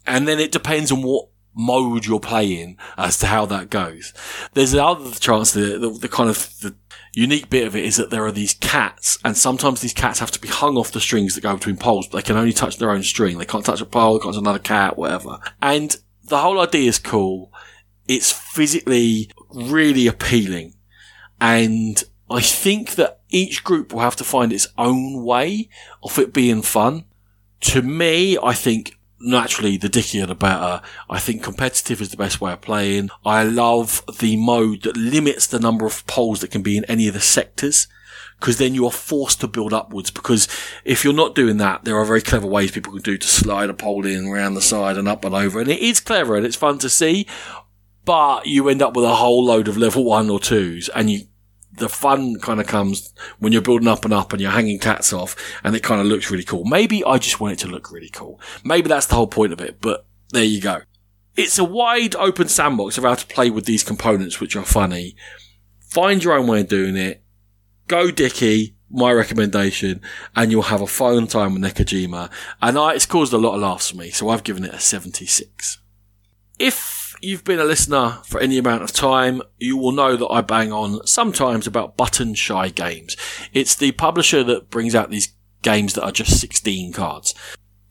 And 0.05 0.27
then 0.27 0.39
it 0.39 0.51
depends 0.51 0.91
on 0.91 1.03
what 1.03 1.29
mode 1.53 2.05
you're 2.05 2.19
playing 2.19 2.77
as 2.97 3.17
to 3.19 3.27
how 3.27 3.45
that 3.45 3.69
goes. 3.69 4.13
There's 4.53 4.73
another 4.73 5.11
chance 5.11 5.51
the, 5.51 5.77
the, 5.77 5.89
the 5.89 6.09
kind 6.09 6.29
of 6.29 6.59
the 6.59 6.75
unique 7.13 7.49
bit 7.49 7.67
of 7.67 7.75
it 7.75 7.83
is 7.83 7.97
that 7.97 8.09
there 8.09 8.25
are 8.25 8.31
these 8.31 8.53
cats 8.53 9.17
and 9.25 9.35
sometimes 9.35 9.81
these 9.81 9.93
cats 9.93 10.19
have 10.19 10.31
to 10.31 10.39
be 10.39 10.47
hung 10.47 10.77
off 10.77 10.91
the 10.91 11.01
strings 11.01 11.35
that 11.35 11.41
go 11.41 11.53
between 11.55 11.77
poles, 11.77 12.07
but 12.07 12.17
they 12.17 12.27
can 12.27 12.37
only 12.37 12.53
touch 12.53 12.77
their 12.77 12.91
own 12.91 13.03
string. 13.03 13.37
They 13.37 13.45
can't 13.45 13.65
touch 13.65 13.81
a 13.81 13.85
pole, 13.85 14.13
they 14.13 14.23
can't 14.23 14.33
touch 14.33 14.41
another 14.41 14.59
cat, 14.59 14.97
whatever. 14.97 15.39
And 15.61 15.95
the 16.23 16.39
whole 16.39 16.59
idea 16.59 16.87
is 16.87 16.99
cool. 16.99 17.51
It's 18.07 18.31
physically 18.31 19.29
really 19.49 20.07
appealing. 20.07 20.75
And 21.39 22.03
I 22.29 22.41
think 22.41 22.95
that 22.95 23.21
each 23.29 23.63
group 23.63 23.91
will 23.91 24.01
have 24.01 24.15
to 24.17 24.23
find 24.23 24.53
its 24.53 24.67
own 24.77 25.23
way 25.23 25.69
of 26.03 26.17
it 26.17 26.33
being 26.33 26.61
fun. 26.61 27.05
To 27.61 27.81
me, 27.81 28.37
I 28.41 28.53
think 28.53 28.97
naturally 29.23 29.77
the 29.77 29.89
dickier 29.89 30.27
the 30.27 30.35
better. 30.35 30.81
I 31.09 31.19
think 31.19 31.43
competitive 31.43 32.01
is 32.01 32.09
the 32.09 32.17
best 32.17 32.41
way 32.41 32.53
of 32.53 32.61
playing. 32.61 33.09
I 33.25 33.43
love 33.43 34.03
the 34.19 34.37
mode 34.37 34.83
that 34.83 34.97
limits 34.97 35.47
the 35.47 35.59
number 35.59 35.85
of 35.85 36.05
poles 36.07 36.41
that 36.41 36.51
can 36.51 36.61
be 36.61 36.77
in 36.77 36.85
any 36.85 37.07
of 37.07 37.13
the 37.13 37.21
sectors. 37.21 37.87
Because 38.39 38.57
then 38.57 38.73
you 38.73 38.87
are 38.87 38.91
forced 38.91 39.39
to 39.41 39.47
build 39.47 39.71
upwards. 39.71 40.09
Because 40.09 40.47
if 40.83 41.03
you're 41.03 41.13
not 41.13 41.35
doing 41.35 41.57
that, 41.57 41.83
there 41.83 41.95
are 41.95 42.05
very 42.05 42.21
clever 42.21 42.47
ways 42.47 42.71
people 42.71 42.93
can 42.93 43.03
do 43.03 43.17
to 43.17 43.27
slide 43.27 43.69
a 43.69 43.73
pole 43.73 44.03
in 44.05 44.25
around 44.27 44.55
the 44.55 44.61
side 44.61 44.97
and 44.97 45.07
up 45.07 45.23
and 45.23 45.35
over. 45.35 45.59
And 45.59 45.69
it 45.69 45.79
is 45.79 45.99
clever 45.99 46.35
and 46.35 46.45
it's 46.45 46.55
fun 46.55 46.79
to 46.79 46.89
see. 46.89 47.27
But 48.03 48.47
you 48.47 48.67
end 48.67 48.81
up 48.81 48.95
with 48.95 49.05
a 49.05 49.15
whole 49.15 49.45
load 49.45 49.67
of 49.67 49.77
level 49.77 50.03
one 50.03 50.29
or 50.31 50.39
twos 50.39 50.89
and 50.89 51.09
you 51.11 51.27
the 51.73 51.89
fun 51.89 52.39
kind 52.39 52.59
of 52.59 52.67
comes 52.67 53.13
when 53.39 53.53
you're 53.53 53.61
building 53.61 53.87
up 53.87 54.03
and 54.05 54.13
up 54.13 54.33
and 54.33 54.41
you're 54.41 54.51
hanging 54.51 54.79
cats 54.79 55.13
off 55.13 55.35
and 55.63 55.75
it 55.75 55.83
kind 55.83 56.01
of 56.01 56.07
looks 56.07 56.29
really 56.29 56.43
cool. 56.43 56.65
Maybe 56.65 57.03
I 57.03 57.17
just 57.17 57.39
want 57.39 57.53
it 57.53 57.59
to 57.59 57.67
look 57.67 57.91
really 57.91 58.09
cool. 58.09 58.39
Maybe 58.63 58.89
that's 58.89 59.05
the 59.05 59.15
whole 59.15 59.27
point 59.27 59.53
of 59.53 59.61
it, 59.61 59.79
but 59.79 60.05
there 60.29 60.43
you 60.43 60.61
go. 60.61 60.81
It's 61.35 61.57
a 61.57 61.63
wide 61.63 62.15
open 62.15 62.49
sandbox 62.49 62.97
of 62.97 63.05
how 63.05 63.15
to 63.15 63.25
play 63.25 63.49
with 63.49 63.65
these 63.65 63.83
components, 63.83 64.39
which 64.39 64.55
are 64.55 64.63
funny. 64.63 65.15
Find 65.79 66.23
your 66.23 66.33
own 66.33 66.47
way 66.47 66.61
of 66.61 66.67
doing 66.67 66.97
it. 66.97 67.23
Go 67.87 68.11
Dicky, 68.11 68.75
my 68.89 69.11
recommendation, 69.11 70.01
and 70.35 70.51
you'll 70.51 70.63
have 70.63 70.81
a 70.81 70.87
fun 70.87 71.27
time 71.27 71.53
with 71.53 71.63
Nekojima. 71.63 72.29
And 72.61 72.77
I, 72.77 72.93
it's 72.93 73.05
caused 73.05 73.33
a 73.33 73.37
lot 73.37 73.55
of 73.55 73.61
laughs 73.61 73.91
for 73.91 73.97
me, 73.97 74.09
so 74.09 74.29
I've 74.29 74.43
given 74.43 74.65
it 74.65 74.73
a 74.73 74.79
76. 74.79 75.79
If 76.59 77.00
you've 77.21 77.43
been 77.43 77.59
a 77.59 77.65
listener 77.65 78.19
for 78.25 78.39
any 78.39 78.57
amount 78.57 78.83
of 78.83 78.91
time, 78.91 79.41
you 79.57 79.77
will 79.77 79.91
know 79.91 80.15
that 80.15 80.27
I 80.27 80.41
bang 80.41 80.71
on 80.71 81.05
sometimes 81.05 81.67
about 81.67 81.97
Button 81.97 82.33
Shy 82.33 82.69
Games. 82.69 83.15
It's 83.53 83.75
the 83.75 83.91
publisher 83.93 84.43
that 84.43 84.69
brings 84.69 84.95
out 84.95 85.09
these 85.09 85.33
games 85.61 85.93
that 85.93 86.03
are 86.03 86.11
just 86.11 86.39
16 86.39 86.93
cards. 86.93 87.33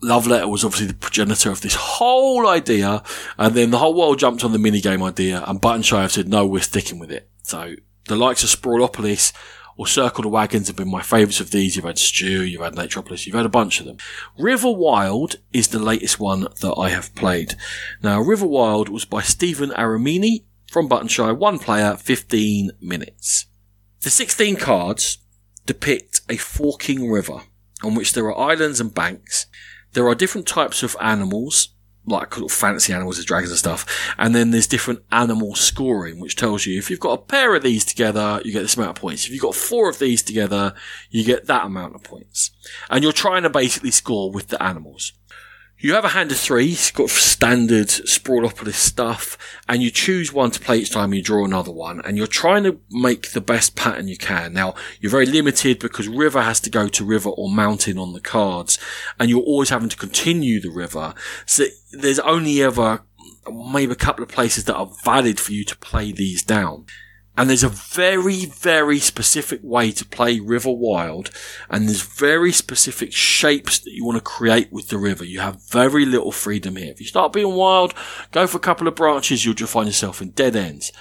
Love 0.02 0.26
Letter 0.26 0.48
was 0.48 0.64
obviously 0.64 0.86
the 0.86 0.94
progenitor 0.94 1.50
of 1.50 1.60
this 1.60 1.74
whole 1.74 2.48
idea, 2.48 3.02
and 3.38 3.54
then 3.54 3.70
the 3.70 3.78
whole 3.78 3.94
world 3.94 4.18
jumped 4.18 4.44
on 4.44 4.52
the 4.52 4.58
minigame 4.58 5.02
idea, 5.06 5.44
and 5.46 5.60
Button 5.60 5.82
Shy 5.82 6.02
have 6.02 6.12
said, 6.12 6.28
no, 6.28 6.46
we're 6.46 6.62
sticking 6.62 6.98
with 6.98 7.10
it. 7.10 7.28
So 7.42 7.74
the 8.08 8.16
likes 8.16 8.42
of 8.42 8.48
Sprawlopolis 8.48 9.32
or 9.80 9.86
Circle 9.86 10.24
the 10.24 10.28
Wagons 10.28 10.66
have 10.66 10.76
been 10.76 10.90
my 10.90 11.00
favourites 11.00 11.40
of 11.40 11.52
these. 11.52 11.74
You've 11.74 11.86
had 11.86 11.98
Stew, 11.98 12.44
you've 12.44 12.60
had 12.60 12.74
Naturopolis, 12.74 13.24
you've 13.24 13.34
had 13.34 13.46
a 13.46 13.48
bunch 13.48 13.80
of 13.80 13.86
them. 13.86 13.96
River 14.38 14.70
Wild 14.70 15.36
is 15.54 15.68
the 15.68 15.78
latest 15.78 16.20
one 16.20 16.48
that 16.60 16.74
I 16.76 16.90
have 16.90 17.14
played. 17.14 17.54
Now, 18.02 18.20
River 18.20 18.46
Wild 18.46 18.90
was 18.90 19.06
by 19.06 19.22
Steven 19.22 19.70
Aramini 19.70 20.44
from 20.70 20.86
Button 20.86 21.08
Shy, 21.08 21.32
one 21.32 21.58
player, 21.58 21.96
15 21.96 22.72
minutes. 22.78 23.46
The 24.02 24.10
16 24.10 24.56
cards 24.56 25.16
depict 25.64 26.20
a 26.28 26.36
forking 26.36 27.10
river 27.10 27.44
on 27.82 27.94
which 27.94 28.12
there 28.12 28.26
are 28.26 28.50
islands 28.50 28.80
and 28.80 28.94
banks. 28.94 29.46
There 29.94 30.06
are 30.08 30.14
different 30.14 30.46
types 30.46 30.82
of 30.82 30.94
animals 31.00 31.70
like 32.06 32.34
fantasy 32.50 32.92
animals 32.92 33.18
as 33.18 33.24
dragons 33.24 33.50
and 33.50 33.58
stuff. 33.58 34.14
And 34.18 34.34
then 34.34 34.50
there's 34.50 34.66
different 34.66 35.02
animal 35.12 35.54
scoring, 35.54 36.18
which 36.18 36.36
tells 36.36 36.66
you 36.66 36.78
if 36.78 36.90
you've 36.90 37.00
got 37.00 37.18
a 37.18 37.22
pair 37.22 37.54
of 37.54 37.62
these 37.62 37.84
together, 37.84 38.40
you 38.44 38.52
get 38.52 38.62
this 38.62 38.76
amount 38.76 38.96
of 38.96 39.00
points. 39.00 39.26
If 39.26 39.32
you've 39.32 39.42
got 39.42 39.54
four 39.54 39.88
of 39.88 39.98
these 39.98 40.22
together, 40.22 40.74
you 41.10 41.24
get 41.24 41.46
that 41.46 41.66
amount 41.66 41.94
of 41.94 42.02
points. 42.02 42.50
And 42.88 43.02
you're 43.02 43.12
trying 43.12 43.42
to 43.42 43.50
basically 43.50 43.90
score 43.90 44.30
with 44.30 44.48
the 44.48 44.62
animals. 44.62 45.12
You 45.82 45.94
have 45.94 46.04
a 46.04 46.08
hand 46.08 46.30
of 46.30 46.36
three, 46.36 46.72
it's 46.72 46.90
got 46.90 47.08
standard 47.08 47.88
Sprawlopolis 47.88 48.74
stuff, 48.74 49.38
and 49.66 49.82
you 49.82 49.90
choose 49.90 50.30
one 50.30 50.50
to 50.50 50.60
play 50.60 50.80
each 50.80 50.90
time 50.90 51.14
you 51.14 51.22
draw 51.22 51.42
another 51.42 51.72
one, 51.72 52.02
and 52.04 52.18
you're 52.18 52.26
trying 52.26 52.64
to 52.64 52.78
make 52.90 53.30
the 53.30 53.40
best 53.40 53.76
pattern 53.76 54.06
you 54.06 54.18
can. 54.18 54.52
Now, 54.52 54.74
you're 55.00 55.10
very 55.10 55.24
limited 55.24 55.78
because 55.78 56.06
river 56.06 56.42
has 56.42 56.60
to 56.60 56.70
go 56.70 56.88
to 56.88 57.02
river 57.02 57.30
or 57.30 57.48
mountain 57.48 57.96
on 57.96 58.12
the 58.12 58.20
cards, 58.20 58.78
and 59.18 59.30
you're 59.30 59.40
always 59.40 59.70
having 59.70 59.88
to 59.88 59.96
continue 59.96 60.60
the 60.60 60.68
river. 60.68 61.14
So 61.46 61.64
there's 61.92 62.18
only 62.18 62.62
ever 62.62 63.00
maybe 63.50 63.92
a 63.92 63.96
couple 63.96 64.22
of 64.22 64.28
places 64.28 64.64
that 64.64 64.76
are 64.76 64.90
valid 65.02 65.40
for 65.40 65.52
you 65.52 65.64
to 65.64 65.78
play 65.78 66.12
these 66.12 66.42
down. 66.42 66.84
And 67.40 67.48
there's 67.48 67.64
a 67.64 67.70
very, 67.70 68.44
very 68.44 68.98
specific 68.98 69.60
way 69.62 69.92
to 69.92 70.04
play 70.04 70.40
River 70.40 70.72
Wild, 70.72 71.30
and 71.70 71.88
there's 71.88 72.02
very 72.02 72.52
specific 72.52 73.14
shapes 73.14 73.78
that 73.78 73.92
you 73.92 74.04
want 74.04 74.18
to 74.18 74.22
create 74.22 74.70
with 74.70 74.88
the 74.88 74.98
river. 74.98 75.24
You 75.24 75.40
have 75.40 75.66
very 75.70 76.04
little 76.04 76.32
freedom 76.32 76.76
here. 76.76 76.90
If 76.90 77.00
you 77.00 77.06
start 77.06 77.32
being 77.32 77.54
wild, 77.54 77.94
go 78.30 78.46
for 78.46 78.58
a 78.58 78.60
couple 78.60 78.86
of 78.86 78.94
branches, 78.94 79.42
you'll 79.42 79.54
just 79.54 79.72
find 79.72 79.86
yourself 79.86 80.20
in 80.20 80.32
dead 80.32 80.54
ends. 80.54 80.92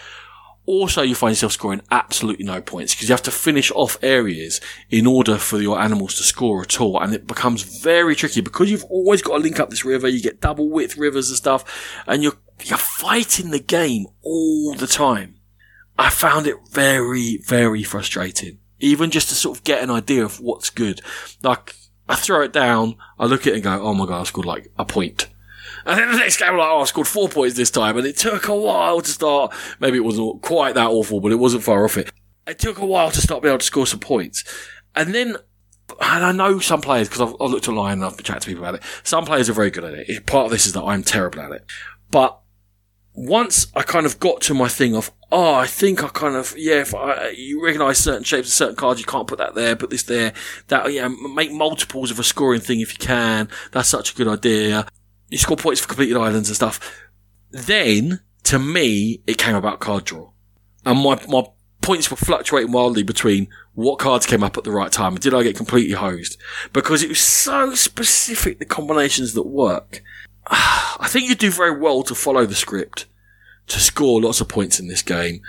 Also, 0.65 1.01
you 1.01 1.13
find 1.13 1.33
yourself 1.33 1.51
scoring 1.51 1.81
absolutely 1.91 2.45
no 2.45 2.61
points 2.61 2.95
because 2.95 3.09
you 3.09 3.13
have 3.13 3.21
to 3.23 3.31
finish 3.31 3.69
off 3.71 4.01
areas 4.01 4.61
in 4.89 5.05
order 5.05 5.37
for 5.37 5.59
your 5.59 5.77
animals 5.77 6.15
to 6.15 6.23
score 6.23 6.61
at 6.61 6.79
all. 6.79 7.01
And 7.01 7.13
it 7.13 7.27
becomes 7.27 7.81
very 7.81 8.15
tricky 8.15 8.39
because 8.39 8.71
you've 8.71 8.85
always 8.85 9.21
got 9.21 9.33
to 9.33 9.43
link 9.43 9.59
up 9.59 9.71
this 9.71 9.83
river. 9.83 10.07
You 10.07 10.21
get 10.21 10.39
double 10.39 10.69
width 10.69 10.95
rivers 10.95 11.27
and 11.27 11.35
stuff 11.35 11.65
and 12.07 12.23
you're, 12.23 12.37
you're 12.63 12.77
fighting 12.77 13.51
the 13.51 13.59
game 13.59 14.05
all 14.21 14.73
the 14.75 14.87
time. 14.87 15.38
I 15.99 16.09
found 16.09 16.47
it 16.47 16.55
very, 16.69 17.37
very 17.45 17.83
frustrating. 17.83 18.59
Even 18.79 19.11
just 19.11 19.27
to 19.27 19.35
sort 19.35 19.57
of 19.57 19.65
get 19.65 19.83
an 19.83 19.91
idea 19.91 20.23
of 20.23 20.39
what's 20.39 20.69
good. 20.69 21.01
Like, 21.43 21.75
I 22.07 22.15
throw 22.15 22.41
it 22.41 22.53
down, 22.53 22.95
I 23.19 23.25
look 23.25 23.41
at 23.41 23.47
it 23.47 23.55
and 23.55 23.63
go, 23.63 23.81
oh 23.81 23.93
my 23.93 24.05
god, 24.05 24.21
I 24.21 24.23
scored 24.23 24.45
like 24.45 24.71
a 24.79 24.85
point. 24.85 25.27
And 25.85 25.99
then 25.99 26.09
the 26.09 26.17
next 26.17 26.37
game, 26.37 26.51
I'm 26.51 26.57
like, 26.57 26.69
oh, 26.69 26.79
I 26.79 26.85
scored 26.85 27.07
four 27.07 27.27
points 27.27 27.57
this 27.57 27.69
time. 27.69 27.97
And 27.97 28.07
it 28.07 28.15
took 28.15 28.47
a 28.47 28.55
while 28.55 29.01
to 29.01 29.11
start. 29.11 29.53
Maybe 29.81 29.97
it 29.97 30.05
wasn't 30.05 30.41
quite 30.41 30.75
that 30.75 30.89
awful, 30.89 31.19
but 31.19 31.33
it 31.33 31.35
wasn't 31.35 31.63
far 31.63 31.83
off 31.83 31.97
it. 31.97 32.09
It 32.47 32.59
took 32.59 32.77
a 32.77 32.85
while 32.85 33.11
to 33.11 33.21
start 33.21 33.43
being 33.43 33.51
able 33.51 33.59
to 33.59 33.65
score 33.65 33.85
some 33.85 33.99
points. 33.99 34.45
And 34.95 35.13
then, 35.13 35.35
and 36.01 36.25
I 36.25 36.31
know 36.31 36.59
some 36.59 36.79
players, 36.79 37.09
because 37.09 37.21
I've, 37.21 37.35
I've, 37.41 37.51
looked 37.51 37.67
online 37.67 37.93
and 37.93 38.05
I've 38.05 38.23
chatting 38.23 38.39
to 38.39 38.47
people 38.47 38.63
about 38.63 38.75
it, 38.75 38.83
some 39.03 39.25
players 39.25 39.49
are 39.49 39.53
very 39.53 39.69
good 39.69 39.83
at 39.83 39.95
it. 39.95 40.25
Part 40.25 40.45
of 40.45 40.51
this 40.51 40.65
is 40.65 40.71
that 40.73 40.83
I'm 40.83 41.03
terrible 41.03 41.41
at 41.41 41.51
it. 41.51 41.65
But 42.09 42.39
once 43.19 43.67
I 43.75 43.83
kind 43.83 44.05
of 44.05 44.17
got 44.17 44.39
to 44.41 44.53
my 44.53 44.69
thing 44.69 44.95
of, 44.95 45.11
oh, 45.29 45.53
I 45.53 45.67
think 45.67 46.05
I 46.05 46.07
kind 46.07 46.37
of, 46.37 46.53
yeah, 46.57 46.79
if 46.79 46.95
I, 46.95 47.33
you 47.35 47.61
recognize 47.61 47.97
certain 47.97 48.23
shapes 48.23 48.47
of 48.47 48.53
certain 48.53 48.77
cards, 48.77 49.01
you 49.01 49.05
can't 49.05 49.27
put 49.27 49.39
that 49.39 49.55
there, 49.55 49.75
put 49.75 49.89
this 49.89 50.03
there, 50.03 50.31
that, 50.67 50.93
yeah, 50.93 51.09
make 51.35 51.51
multiples 51.51 52.11
of 52.11 52.19
a 52.19 52.23
scoring 52.23 52.61
thing 52.61 52.79
if 52.79 52.93
you 52.93 53.05
can. 53.05 53.49
That's 53.73 53.89
such 53.89 54.13
a 54.13 54.15
good 54.15 54.29
idea. 54.29 54.87
You 55.27 55.37
score 55.37 55.57
points 55.57 55.81
for 55.81 55.87
completed 55.87 56.15
islands 56.15 56.47
and 56.47 56.55
stuff. 56.55 56.79
Then, 57.51 58.21
to 58.43 58.57
me, 58.57 59.21
it 59.27 59.37
came 59.37 59.55
about 59.55 59.81
card 59.81 60.05
draw. 60.05 60.31
And 60.85 60.99
my, 60.99 61.21
my 61.27 61.43
points 61.81 62.09
were 62.09 62.15
fluctuating 62.15 62.71
wildly 62.71 63.03
between 63.03 63.49
what 63.73 63.99
cards 63.99 64.25
came 64.25 64.43
up 64.45 64.57
at 64.57 64.63
the 64.63 64.71
right 64.71 64.93
time 64.93 65.15
did 65.15 65.33
I 65.33 65.43
get 65.43 65.57
completely 65.57 65.93
hosed? 65.93 66.37
Because 66.71 67.03
it 67.03 67.09
was 67.09 67.19
so 67.19 67.75
specific, 67.75 68.59
the 68.59 68.65
combinations 68.65 69.33
that 69.33 69.43
work. 69.43 70.03
I 70.49 71.07
think 71.07 71.29
you 71.29 71.35
do 71.35 71.51
very 71.51 71.77
well 71.77 72.03
to 72.03 72.15
follow 72.15 72.45
the 72.45 72.55
script 72.55 73.05
to 73.67 73.79
score 73.79 74.21
lots 74.21 74.41
of 74.41 74.47
points 74.47 74.79
in 74.79 74.87
this 74.87 75.01
game 75.01 75.41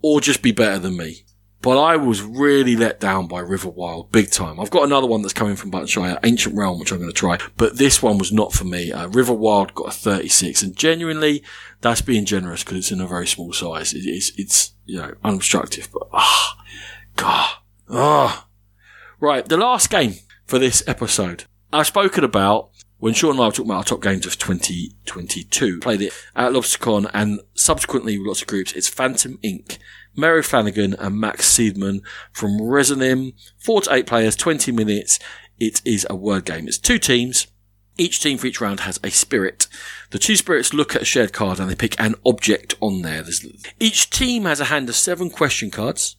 or 0.00 0.20
just 0.20 0.42
be 0.42 0.52
better 0.52 0.78
than 0.78 0.96
me. 0.96 1.24
But 1.60 1.78
I 1.78 1.94
was 1.94 2.22
really 2.22 2.74
let 2.74 2.98
down 2.98 3.28
by 3.28 3.38
River 3.38 3.68
Wild, 3.68 4.10
big 4.10 4.32
time. 4.32 4.58
I've 4.58 4.70
got 4.70 4.82
another 4.82 5.06
one 5.06 5.22
that's 5.22 5.32
coming 5.32 5.54
from 5.54 5.70
Button 5.70 5.86
Shy, 5.86 6.18
Ancient 6.24 6.56
Realm, 6.56 6.80
which 6.80 6.90
I'm 6.90 6.98
going 6.98 7.08
to 7.08 7.14
try. 7.14 7.38
But 7.56 7.78
this 7.78 8.02
one 8.02 8.18
was 8.18 8.32
not 8.32 8.52
for 8.52 8.64
me. 8.64 8.90
Uh, 8.90 9.06
River 9.06 9.32
Wild 9.32 9.72
got 9.72 9.86
a 9.86 9.92
36, 9.92 10.60
and 10.64 10.76
genuinely, 10.76 11.44
that's 11.80 12.00
being 12.00 12.24
generous 12.24 12.64
because 12.64 12.78
it's 12.78 12.90
in 12.90 13.00
a 13.00 13.06
very 13.06 13.28
small 13.28 13.52
size. 13.52 13.94
It, 13.94 14.00
it's, 14.00 14.32
it's, 14.36 14.72
you 14.86 14.98
know, 14.98 15.14
unobstructive, 15.22 15.88
but 15.92 16.08
ah, 16.12 16.56
oh, 16.58 16.64
God, 17.14 17.50
ah. 17.90 18.44
Oh. 18.44 18.48
Right, 19.20 19.46
the 19.46 19.56
last 19.56 19.88
game 19.88 20.14
for 20.44 20.58
this 20.58 20.82
episode. 20.88 21.44
I've 21.72 21.86
spoken 21.86 22.24
about 22.24 22.70
when 23.02 23.14
Sean 23.14 23.32
and 23.32 23.40
I 23.40 23.46
were 23.46 23.50
talking 23.50 23.64
about 23.64 23.78
our 23.78 23.84
top 23.84 24.00
games 24.00 24.26
of 24.26 24.38
2022, 24.38 25.80
played 25.80 26.02
it 26.02 26.12
at 26.36 26.52
LobsterCon 26.52 27.10
and 27.12 27.40
subsequently 27.52 28.16
with 28.16 28.28
lots 28.28 28.42
of 28.42 28.46
groups, 28.46 28.74
it's 28.74 28.86
Phantom 28.86 29.40
Ink. 29.42 29.78
Mary 30.14 30.40
Flanagan 30.40 30.94
and 30.94 31.18
Max 31.18 31.52
Seidman 31.52 32.02
from 32.30 32.60
Resonym. 32.60 33.32
Four 33.58 33.80
to 33.80 33.92
eight 33.92 34.06
players, 34.06 34.36
20 34.36 34.70
minutes. 34.70 35.18
It 35.58 35.82
is 35.84 36.06
a 36.08 36.14
word 36.14 36.44
game. 36.44 36.68
It's 36.68 36.78
two 36.78 37.00
teams. 37.00 37.48
Each 37.98 38.22
team 38.22 38.38
for 38.38 38.46
each 38.46 38.60
round 38.60 38.78
has 38.80 39.00
a 39.02 39.10
spirit. 39.10 39.66
The 40.10 40.20
two 40.20 40.36
spirits 40.36 40.72
look 40.72 40.94
at 40.94 41.02
a 41.02 41.04
shared 41.04 41.32
card 41.32 41.58
and 41.58 41.68
they 41.68 41.74
pick 41.74 41.98
an 41.98 42.14
object 42.24 42.76
on 42.80 43.02
there. 43.02 43.22
There's, 43.22 43.44
each 43.80 44.10
team 44.10 44.44
has 44.44 44.60
a 44.60 44.66
hand 44.66 44.88
of 44.88 44.94
seven 44.94 45.28
question 45.28 45.72
cards. 45.72 46.14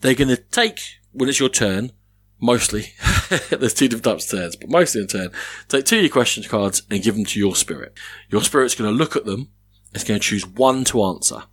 They're 0.00 0.14
going 0.14 0.34
to 0.34 0.36
take, 0.36 0.80
when 1.12 1.28
it's 1.28 1.38
your 1.38 1.48
turn, 1.48 1.92
mostly, 2.40 2.92
there's 3.50 3.74
two 3.74 3.88
different 3.88 4.04
types 4.04 4.32
of 4.32 4.38
turns, 4.38 4.56
but 4.56 4.70
mostly 4.70 5.02
in 5.02 5.06
turn, 5.06 5.30
take 5.68 5.84
two 5.84 5.96
of 5.96 6.02
your 6.02 6.10
question 6.10 6.42
cards 6.44 6.82
and 6.90 7.02
give 7.02 7.14
them 7.14 7.24
to 7.24 7.38
your 7.38 7.54
spirit. 7.54 7.96
Your 8.30 8.42
spirit's 8.42 8.74
going 8.74 8.90
to 8.90 8.96
look 8.96 9.16
at 9.16 9.24
them. 9.24 9.50
It's 9.94 10.04
going 10.04 10.20
to 10.20 10.26
choose 10.26 10.46
one 10.46 10.84
to 10.84 11.02
answer. 11.02 11.44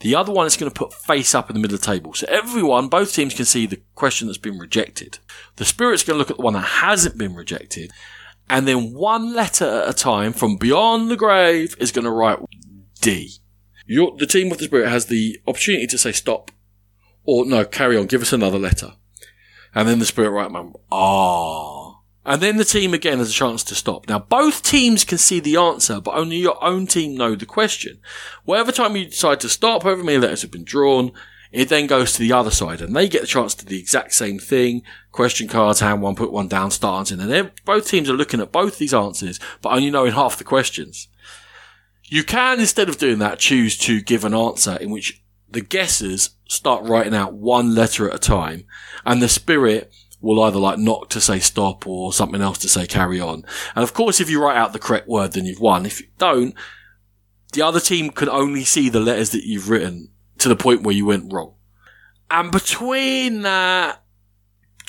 The 0.00 0.14
other 0.14 0.32
one 0.32 0.46
is 0.46 0.56
going 0.56 0.70
to 0.70 0.78
put 0.78 0.94
face 0.94 1.34
up 1.34 1.50
in 1.50 1.54
the 1.54 1.60
middle 1.60 1.74
of 1.74 1.82
the 1.82 1.86
table. 1.86 2.14
So 2.14 2.26
everyone, 2.30 2.88
both 2.88 3.12
teams 3.12 3.34
can 3.34 3.44
see 3.44 3.66
the 3.66 3.82
question 3.94 4.28
that's 4.28 4.38
been 4.38 4.58
rejected. 4.58 5.18
The 5.56 5.66
spirit's 5.66 6.04
going 6.04 6.14
to 6.14 6.18
look 6.18 6.30
at 6.30 6.38
the 6.38 6.42
one 6.42 6.54
that 6.54 6.60
hasn't 6.60 7.18
been 7.18 7.34
rejected. 7.34 7.90
And 8.48 8.66
then 8.66 8.94
one 8.94 9.34
letter 9.34 9.82
at 9.82 9.90
a 9.90 9.92
time 9.92 10.32
from 10.32 10.56
beyond 10.56 11.10
the 11.10 11.16
grave 11.16 11.76
is 11.78 11.92
going 11.92 12.06
to 12.06 12.10
write 12.10 12.38
D. 13.00 13.32
Your, 13.86 14.16
the 14.16 14.26
team 14.26 14.48
with 14.48 14.58
the 14.58 14.64
spirit 14.64 14.88
has 14.88 15.06
the 15.06 15.38
opportunity 15.46 15.86
to 15.88 15.98
say 15.98 16.12
stop 16.12 16.50
or 17.24 17.44
no, 17.44 17.64
carry 17.64 17.96
on, 17.96 18.06
give 18.06 18.22
us 18.22 18.32
another 18.32 18.58
letter. 18.58 18.92
And 19.74 19.88
then 19.88 19.98
the 19.98 20.06
spirit 20.06 20.30
right 20.30 20.50
man, 20.50 20.72
ah. 20.90 22.00
And 22.24 22.42
then 22.42 22.58
the 22.58 22.64
team 22.64 22.92
again 22.92 23.18
has 23.18 23.30
a 23.30 23.34
chance 23.34 23.64
to 23.64 23.74
stop. 23.74 24.08
Now, 24.08 24.18
both 24.18 24.62
teams 24.62 25.04
can 25.04 25.18
see 25.18 25.40
the 25.40 25.56
answer, 25.56 26.00
but 26.00 26.14
only 26.14 26.36
your 26.36 26.62
own 26.62 26.86
team 26.86 27.16
know 27.16 27.34
the 27.34 27.46
question. 27.46 27.98
Whatever 28.44 28.72
time 28.72 28.94
you 28.94 29.06
decide 29.06 29.40
to 29.40 29.48
stop, 29.48 29.82
however 29.84 30.04
many 30.04 30.18
letters 30.18 30.42
have 30.42 30.50
been 30.50 30.64
drawn, 30.64 31.12
it 31.50 31.68
then 31.68 31.86
goes 31.86 32.12
to 32.12 32.20
the 32.20 32.32
other 32.32 32.50
side 32.50 32.80
and 32.80 32.94
they 32.94 33.08
get 33.08 33.22
the 33.22 33.26
chance 33.26 33.54
to 33.54 33.64
do 33.64 33.70
the 33.70 33.80
exact 33.80 34.12
same 34.12 34.38
thing. 34.38 34.82
Question 35.10 35.48
cards, 35.48 35.80
hand 35.80 36.02
one, 36.02 36.14
put 36.14 36.30
one 36.30 36.46
down, 36.46 36.70
start 36.70 37.00
answering. 37.00 37.20
And 37.20 37.30
then 37.30 37.50
both 37.64 37.88
teams 37.88 38.08
are 38.08 38.14
looking 38.14 38.40
at 38.40 38.52
both 38.52 38.78
these 38.78 38.94
answers, 38.94 39.40
but 39.60 39.72
only 39.72 39.90
knowing 39.90 40.12
half 40.12 40.36
the 40.36 40.44
questions. 40.44 41.08
You 42.04 42.22
can, 42.22 42.60
instead 42.60 42.88
of 42.88 42.98
doing 42.98 43.18
that, 43.18 43.38
choose 43.38 43.78
to 43.78 44.00
give 44.00 44.24
an 44.24 44.34
answer 44.34 44.76
in 44.76 44.90
which 44.90 45.19
the 45.50 45.60
guessers 45.60 46.30
start 46.48 46.84
writing 46.84 47.14
out 47.14 47.34
one 47.34 47.74
letter 47.74 48.08
at 48.08 48.14
a 48.14 48.18
time 48.18 48.64
and 49.04 49.20
the 49.20 49.28
spirit 49.28 49.92
will 50.20 50.42
either 50.42 50.58
like 50.58 50.78
knock 50.78 51.08
to 51.08 51.20
say 51.20 51.38
stop 51.38 51.86
or 51.86 52.12
something 52.12 52.42
else 52.42 52.58
to 52.58 52.68
say 52.68 52.86
carry 52.86 53.20
on. 53.20 53.44
And 53.74 53.82
of 53.82 53.94
course, 53.94 54.20
if 54.20 54.28
you 54.28 54.42
write 54.42 54.56
out 54.56 54.72
the 54.72 54.78
correct 54.78 55.08
word, 55.08 55.32
then 55.32 55.46
you've 55.46 55.60
won. 55.60 55.86
If 55.86 56.00
you 56.00 56.08
don't, 56.18 56.54
the 57.52 57.62
other 57.62 57.80
team 57.80 58.10
can 58.10 58.28
only 58.28 58.64
see 58.64 58.88
the 58.88 59.00
letters 59.00 59.30
that 59.30 59.44
you've 59.44 59.70
written 59.70 60.10
to 60.38 60.48
the 60.48 60.56
point 60.56 60.82
where 60.82 60.94
you 60.94 61.06
went 61.06 61.32
wrong. 61.32 61.54
And 62.30 62.52
between 62.52 63.42
that, 63.42 64.02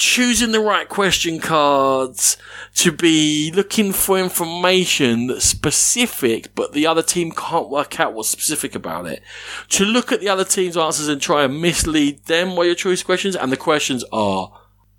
choosing 0.02 0.52
the 0.52 0.60
right 0.60 0.90
question 0.90 1.40
cards, 1.40 2.36
to 2.74 2.92
be 2.92 3.52
looking 3.54 3.94
for 3.94 4.18
information 4.18 5.28
that's 5.28 5.46
specific, 5.46 6.56
but 6.56 6.74
the 6.74 6.88
other 6.88 7.04
team 7.04 7.32
can't 7.32 7.70
work 7.70 8.00
out 8.00 8.12
what's 8.12 8.28
specific 8.28 8.74
about 8.74 9.06
it, 9.06 9.22
to 9.70 9.86
look 9.86 10.12
at 10.12 10.20
the 10.20 10.28
other 10.28 10.44
team's 10.44 10.76
answers 10.76 11.08
and 11.08 11.22
try 11.22 11.44
and 11.44 11.62
mislead 11.62 12.26
them 12.26 12.56
by 12.56 12.64
your 12.64 12.74
choice 12.74 13.04
questions, 13.04 13.36
and 13.36 13.52
the 13.52 13.58
questions 13.58 14.04
are 14.12 14.52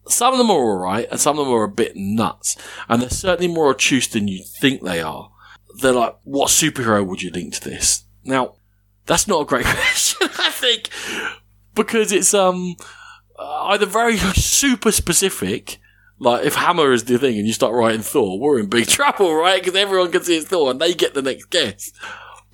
some 0.07 0.33
of 0.33 0.38
them 0.38 0.53
are 0.53 0.55
alright, 0.55 1.09
and 1.11 1.19
some 1.19 1.37
of 1.37 1.47
them 1.47 1.55
are 1.55 1.65
a 1.65 1.69
bit 1.69 1.97
nuts, 1.97 2.57
and 2.88 3.03
they're 3.03 3.11
certainly 3.11 3.53
more 3.53 3.71
obtuse 3.71 4.07
than 4.07 4.29
you 4.29 4.45
think 4.45 4.83
they 4.83 5.01
are. 5.01 5.33
They're 5.81 5.93
like, 5.93 6.17
what 6.23 6.51
superhero 6.51 7.05
would 7.05 7.23
you 7.23 7.31
link 7.33 7.55
to 7.55 7.69
this? 7.69 8.05
Now, 8.25 8.55
that's 9.07 9.27
not 9.27 9.43
a 9.43 9.47
great 9.47 9.65
question, 9.67 10.29
I 10.38 10.51
think, 10.51 10.91
because 11.75 12.12
it's 12.12 12.35
um 12.35 12.77
either 13.45 13.87
very 13.87 14.17
super 14.35 14.93
specific, 14.93 15.79
like 16.19 16.45
if 16.45 16.55
Hammer 16.55 16.93
is 16.93 17.05
the 17.05 17.19
thing 17.19 17.37
and 17.39 17.47
you 17.47 17.53
start 17.53 17.75
writing 17.75 18.03
Thor, 18.03 18.39
we're 18.39 18.59
in 18.59 18.67
big 18.67 18.87
trouble, 18.89 19.35
right? 19.35 19.63
Because 19.63 19.79
everyone 19.79 20.13
can 20.13 20.23
see 20.23 20.37
it's 20.37 20.47
Thor 20.47 20.71
and 20.71 20.81
they 20.81 20.95
get 20.95 21.15
the 21.15 21.23
next 21.23 21.51
guess. 21.51 21.93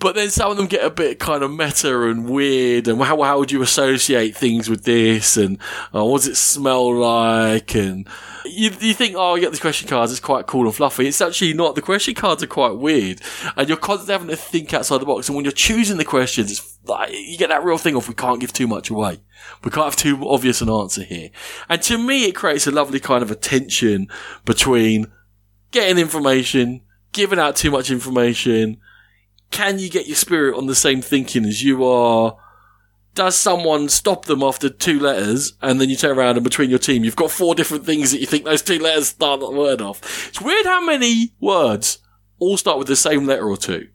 But 0.00 0.14
then 0.14 0.30
some 0.30 0.52
of 0.52 0.56
them 0.56 0.66
get 0.66 0.84
a 0.84 0.90
bit 0.90 1.18
kind 1.18 1.42
of 1.42 1.50
meta 1.50 2.02
and 2.08 2.28
weird, 2.28 2.86
and 2.86 3.02
how, 3.02 3.20
how 3.20 3.38
would 3.40 3.50
you 3.50 3.62
associate 3.62 4.36
things 4.36 4.70
with 4.70 4.84
this, 4.84 5.36
and 5.36 5.58
uh, 5.92 6.04
what 6.04 6.18
does 6.18 6.28
it 6.28 6.36
smell 6.36 6.94
like, 6.94 7.74
and 7.74 8.08
you, 8.44 8.70
you 8.80 8.94
think, 8.94 9.16
oh, 9.16 9.34
you 9.34 9.40
get 9.40 9.50
these 9.50 9.60
question 9.60 9.88
cards, 9.88 10.12
it's 10.12 10.20
quite 10.20 10.46
cool 10.46 10.66
and 10.66 10.74
fluffy. 10.74 11.08
It's 11.08 11.20
actually 11.20 11.52
not. 11.52 11.74
The 11.74 11.82
question 11.82 12.14
cards 12.14 12.44
are 12.44 12.46
quite 12.48 12.76
weird, 12.76 13.20
and 13.56 13.68
you're 13.68 13.76
constantly 13.76 14.12
having 14.12 14.28
to 14.28 14.36
think 14.36 14.72
outside 14.72 14.98
the 14.98 15.06
box. 15.06 15.28
And 15.28 15.34
when 15.34 15.44
you're 15.44 15.50
choosing 15.50 15.96
the 15.96 16.04
questions, 16.04 16.52
it's 16.52 16.77
you 17.10 17.36
get 17.38 17.50
that 17.50 17.64
real 17.64 17.78
thing 17.78 17.96
of 17.96 18.08
we 18.08 18.14
can't 18.14 18.40
give 18.40 18.52
too 18.52 18.66
much 18.66 18.90
away. 18.90 19.20
We 19.62 19.70
can't 19.70 19.84
have 19.84 19.96
too 19.96 20.28
obvious 20.28 20.60
an 20.60 20.70
answer 20.70 21.02
here. 21.02 21.30
And 21.68 21.82
to 21.82 21.98
me, 21.98 22.24
it 22.24 22.34
creates 22.34 22.66
a 22.66 22.70
lovely 22.70 23.00
kind 23.00 23.22
of 23.22 23.30
a 23.30 23.34
tension 23.34 24.08
between 24.44 25.10
getting 25.70 25.98
information, 25.98 26.82
giving 27.12 27.38
out 27.38 27.56
too 27.56 27.70
much 27.70 27.90
information, 27.90 28.78
can 29.50 29.78
you 29.78 29.88
get 29.88 30.06
your 30.06 30.16
spirit 30.16 30.56
on 30.56 30.66
the 30.66 30.74
same 30.74 31.00
thinking 31.00 31.44
as 31.44 31.62
you 31.62 31.84
are? 31.84 32.36
Does 33.14 33.36
someone 33.36 33.88
stop 33.88 34.26
them 34.26 34.42
after 34.42 34.68
two 34.68 35.00
letters 35.00 35.54
and 35.60 35.80
then 35.80 35.88
you 35.88 35.96
turn 35.96 36.16
around 36.16 36.36
and 36.36 36.44
between 36.44 36.70
your 36.70 36.78
team 36.78 37.02
you've 37.02 37.16
got 37.16 37.30
four 37.30 37.54
different 37.54 37.84
things 37.84 38.12
that 38.12 38.20
you 38.20 38.26
think 38.26 38.44
those 38.44 38.62
two 38.62 38.78
letters 38.78 39.08
start 39.08 39.40
the 39.40 39.50
word 39.50 39.80
off? 39.80 40.28
It's 40.28 40.40
weird 40.40 40.66
how 40.66 40.84
many 40.84 41.32
words 41.40 41.98
all 42.38 42.56
start 42.56 42.78
with 42.78 42.86
the 42.86 42.96
same 42.96 43.26
letter 43.26 43.48
or 43.48 43.56
two. 43.56 43.88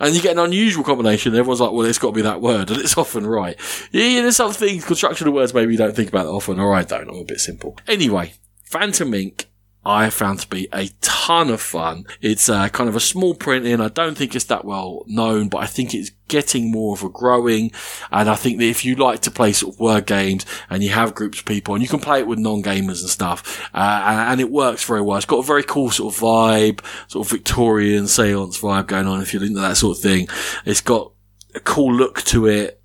And 0.00 0.14
you 0.14 0.22
get 0.22 0.32
an 0.32 0.38
unusual 0.38 0.84
combination. 0.84 1.34
Everyone's 1.34 1.60
like, 1.60 1.72
well, 1.72 1.86
it's 1.86 1.98
got 1.98 2.08
to 2.08 2.14
be 2.14 2.22
that 2.22 2.40
word. 2.40 2.70
And 2.70 2.80
it's 2.80 2.96
often 2.98 3.26
right. 3.26 3.56
Yeah, 3.90 4.22
there's 4.22 4.36
some 4.36 4.52
things, 4.52 4.84
construction 4.84 5.28
of 5.28 5.34
words 5.34 5.54
maybe 5.54 5.72
you 5.72 5.78
don't 5.78 5.94
think 5.94 6.08
about 6.08 6.24
that 6.24 6.30
often. 6.30 6.60
Or 6.60 6.74
I 6.74 6.84
don't. 6.84 7.08
I'm 7.08 7.16
a 7.16 7.24
bit 7.24 7.40
simple. 7.40 7.76
Anyway, 7.86 8.34
Phantom 8.64 9.12
Ink 9.14 9.48
I 9.84 10.10
found 10.10 10.40
to 10.40 10.48
be 10.48 10.68
a 10.72 10.90
ton 11.00 11.50
of 11.50 11.60
fun. 11.60 12.04
It's 12.20 12.48
uh, 12.48 12.68
kind 12.68 12.88
of 12.88 12.96
a 12.96 13.00
small 13.00 13.34
printing. 13.34 13.80
I 13.80 13.88
don't 13.88 14.16
think 14.16 14.34
it's 14.34 14.44
that 14.46 14.64
well 14.64 15.04
known, 15.06 15.48
but 15.48 15.58
I 15.58 15.66
think 15.66 15.94
it's 15.94 16.10
getting 16.26 16.70
more 16.70 16.94
of 16.94 17.02
a 17.02 17.08
growing. 17.08 17.72
And 18.10 18.28
I 18.28 18.34
think 18.34 18.58
that 18.58 18.66
if 18.66 18.84
you 18.84 18.96
like 18.96 19.20
to 19.20 19.30
play 19.30 19.52
sort 19.52 19.74
of 19.74 19.80
word 19.80 20.06
games 20.06 20.44
and 20.68 20.82
you 20.82 20.90
have 20.90 21.14
groups 21.14 21.38
of 21.38 21.46
people 21.46 21.74
and 21.74 21.82
you 21.82 21.88
can 21.88 22.00
play 22.00 22.18
it 22.18 22.26
with 22.26 22.38
non-gamers 22.38 23.00
and 23.00 23.08
stuff, 23.08 23.68
uh, 23.72 24.02
and, 24.04 24.32
and, 24.32 24.40
it 24.40 24.50
works 24.50 24.84
very 24.84 25.00
well. 25.00 25.16
It's 25.16 25.26
got 25.26 25.38
a 25.38 25.46
very 25.46 25.62
cool 25.62 25.90
sort 25.90 26.14
of 26.14 26.20
vibe, 26.20 26.84
sort 27.08 27.26
of 27.26 27.30
Victorian 27.30 28.08
seance 28.08 28.60
vibe 28.60 28.88
going 28.88 29.06
on 29.06 29.22
if 29.22 29.32
you're 29.32 29.44
into 29.44 29.60
that 29.60 29.76
sort 29.76 29.96
of 29.96 30.02
thing. 30.02 30.28
It's 30.66 30.82
got 30.82 31.12
a 31.54 31.60
cool 31.60 31.94
look 31.94 32.22
to 32.24 32.46
it. 32.46 32.82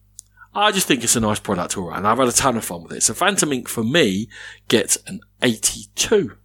I 0.56 0.72
just 0.72 0.88
think 0.88 1.04
it's 1.04 1.16
a 1.16 1.20
nice 1.20 1.40
product 1.40 1.78
all 1.78 1.92
and 1.92 2.08
I've 2.08 2.20
had 2.20 2.28
a 2.28 2.32
ton 2.32 2.58
of 2.58 2.64
fun 2.64 2.84
with 2.84 2.94
it. 2.94 3.04
So 3.04 3.14
Phantom 3.14 3.52
Ink 3.52 3.68
for 3.68 3.84
me 3.84 4.30
gets 4.68 4.98
an 5.08 5.22
82. 5.42 6.38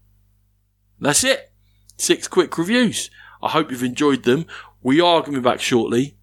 That's 1.01 1.25
it. 1.25 1.53
Six 1.97 2.29
quick 2.29 2.57
reviews. 2.59 3.11
I 3.43 3.51
hope 3.51 3.71
you've 3.71 3.83
enjoyed 3.83 4.25
them. 4.25 4.47
We 4.83 5.01
are 5.01 5.21
going 5.21 5.33
to 5.33 5.41
be 5.41 5.45
back 5.45 5.61
shortly. 5.61 6.17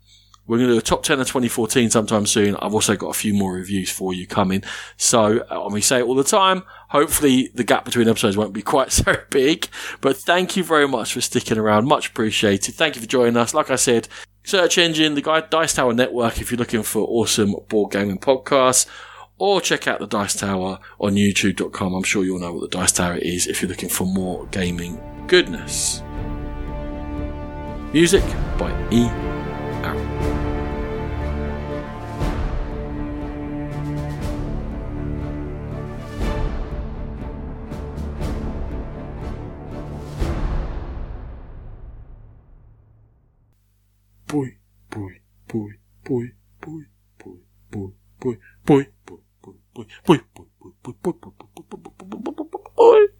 We're 0.47 0.57
going 0.57 0.69
to 0.69 0.75
do 0.75 0.79
a 0.79 0.83
top 0.83 1.01
10 1.01 1.19
of 1.19 1.27
2014 1.27 1.89
sometime 1.89 2.27
soon. 2.27 2.55
I've 2.57 2.73
also 2.73 2.95
got 2.95 3.09
a 3.09 3.13
few 3.13 3.33
more 3.33 3.53
reviews 3.53 3.89
for 3.89 4.13
you 4.13 4.27
coming. 4.27 4.63
So, 4.95 5.39
uh, 5.49 5.67
we 5.71 5.81
say 5.81 5.99
it 5.99 6.03
all 6.03 6.13
the 6.13 6.23
time. 6.23 6.61
Hopefully 6.89 7.49
the 7.55 7.63
gap 7.63 7.83
between 7.83 8.07
episodes 8.07 8.37
won't 8.37 8.53
be 8.53 8.61
quite 8.75 8.91
so 8.91 9.15
big, 9.31 9.67
but 10.01 10.17
thank 10.17 10.55
you 10.55 10.63
very 10.63 10.87
much 10.87 11.13
for 11.13 11.21
sticking 11.21 11.57
around. 11.57 11.87
Much 11.87 12.09
appreciated. 12.09 12.75
Thank 12.75 12.95
you 12.95 13.01
for 13.01 13.07
joining 13.07 13.37
us. 13.37 13.55
Like 13.55 13.71
I 13.71 13.75
said, 13.75 14.07
search 14.43 14.77
engine, 14.77 15.15
the 15.15 15.47
Dice 15.49 15.73
Tower 15.73 15.93
Network 15.93 16.39
if 16.39 16.51
you're 16.51 16.59
looking 16.59 16.83
for 16.83 17.07
awesome 17.07 17.55
board 17.67 17.91
gaming 17.91 18.19
podcasts 18.19 18.85
or 19.37 19.61
check 19.61 19.87
out 19.87 19.99
the 19.99 20.07
Dice 20.07 20.35
Tower 20.35 20.79
on 20.99 21.15
youtube.com. 21.15 21.93
I'm 21.93 22.03
sure 22.03 22.23
you'll 22.23 22.39
know 22.39 22.53
what 22.53 22.61
the 22.61 22.77
Dice 22.77 22.93
Tower 22.93 23.17
is 23.17 23.47
if 23.47 23.61
you're 23.61 23.69
looking 23.69 23.89
for 23.89 24.05
more 24.05 24.45
gaming 24.47 24.99
goodness. 25.27 26.01
Music 27.93 28.23
by 28.57 28.71
E. 28.91 29.05
Aaron. 29.83 30.45
Boy, 44.27 44.57
boy, 44.89 45.21
boy, 45.47 45.71
boy, 46.03 46.31
boy, 46.61 46.85
boy, 47.17 47.91
boy, 48.19 48.37
boy 48.65 48.94
boy, 49.75 49.87
boy, 50.05 50.21
boy, 50.33 50.47
boy, 50.61 50.73
boy, 50.81 50.95
boy, 51.03 51.13
boy, 51.19 51.33
boy, 51.37 51.53
boy, 51.53 51.65
boy, 51.67 51.79
boy, 51.83 52.07
boy, 52.07 52.19
boy, 52.21 52.33
boy, 52.33 52.47
boy, 52.49 52.71
boy. 52.75 53.14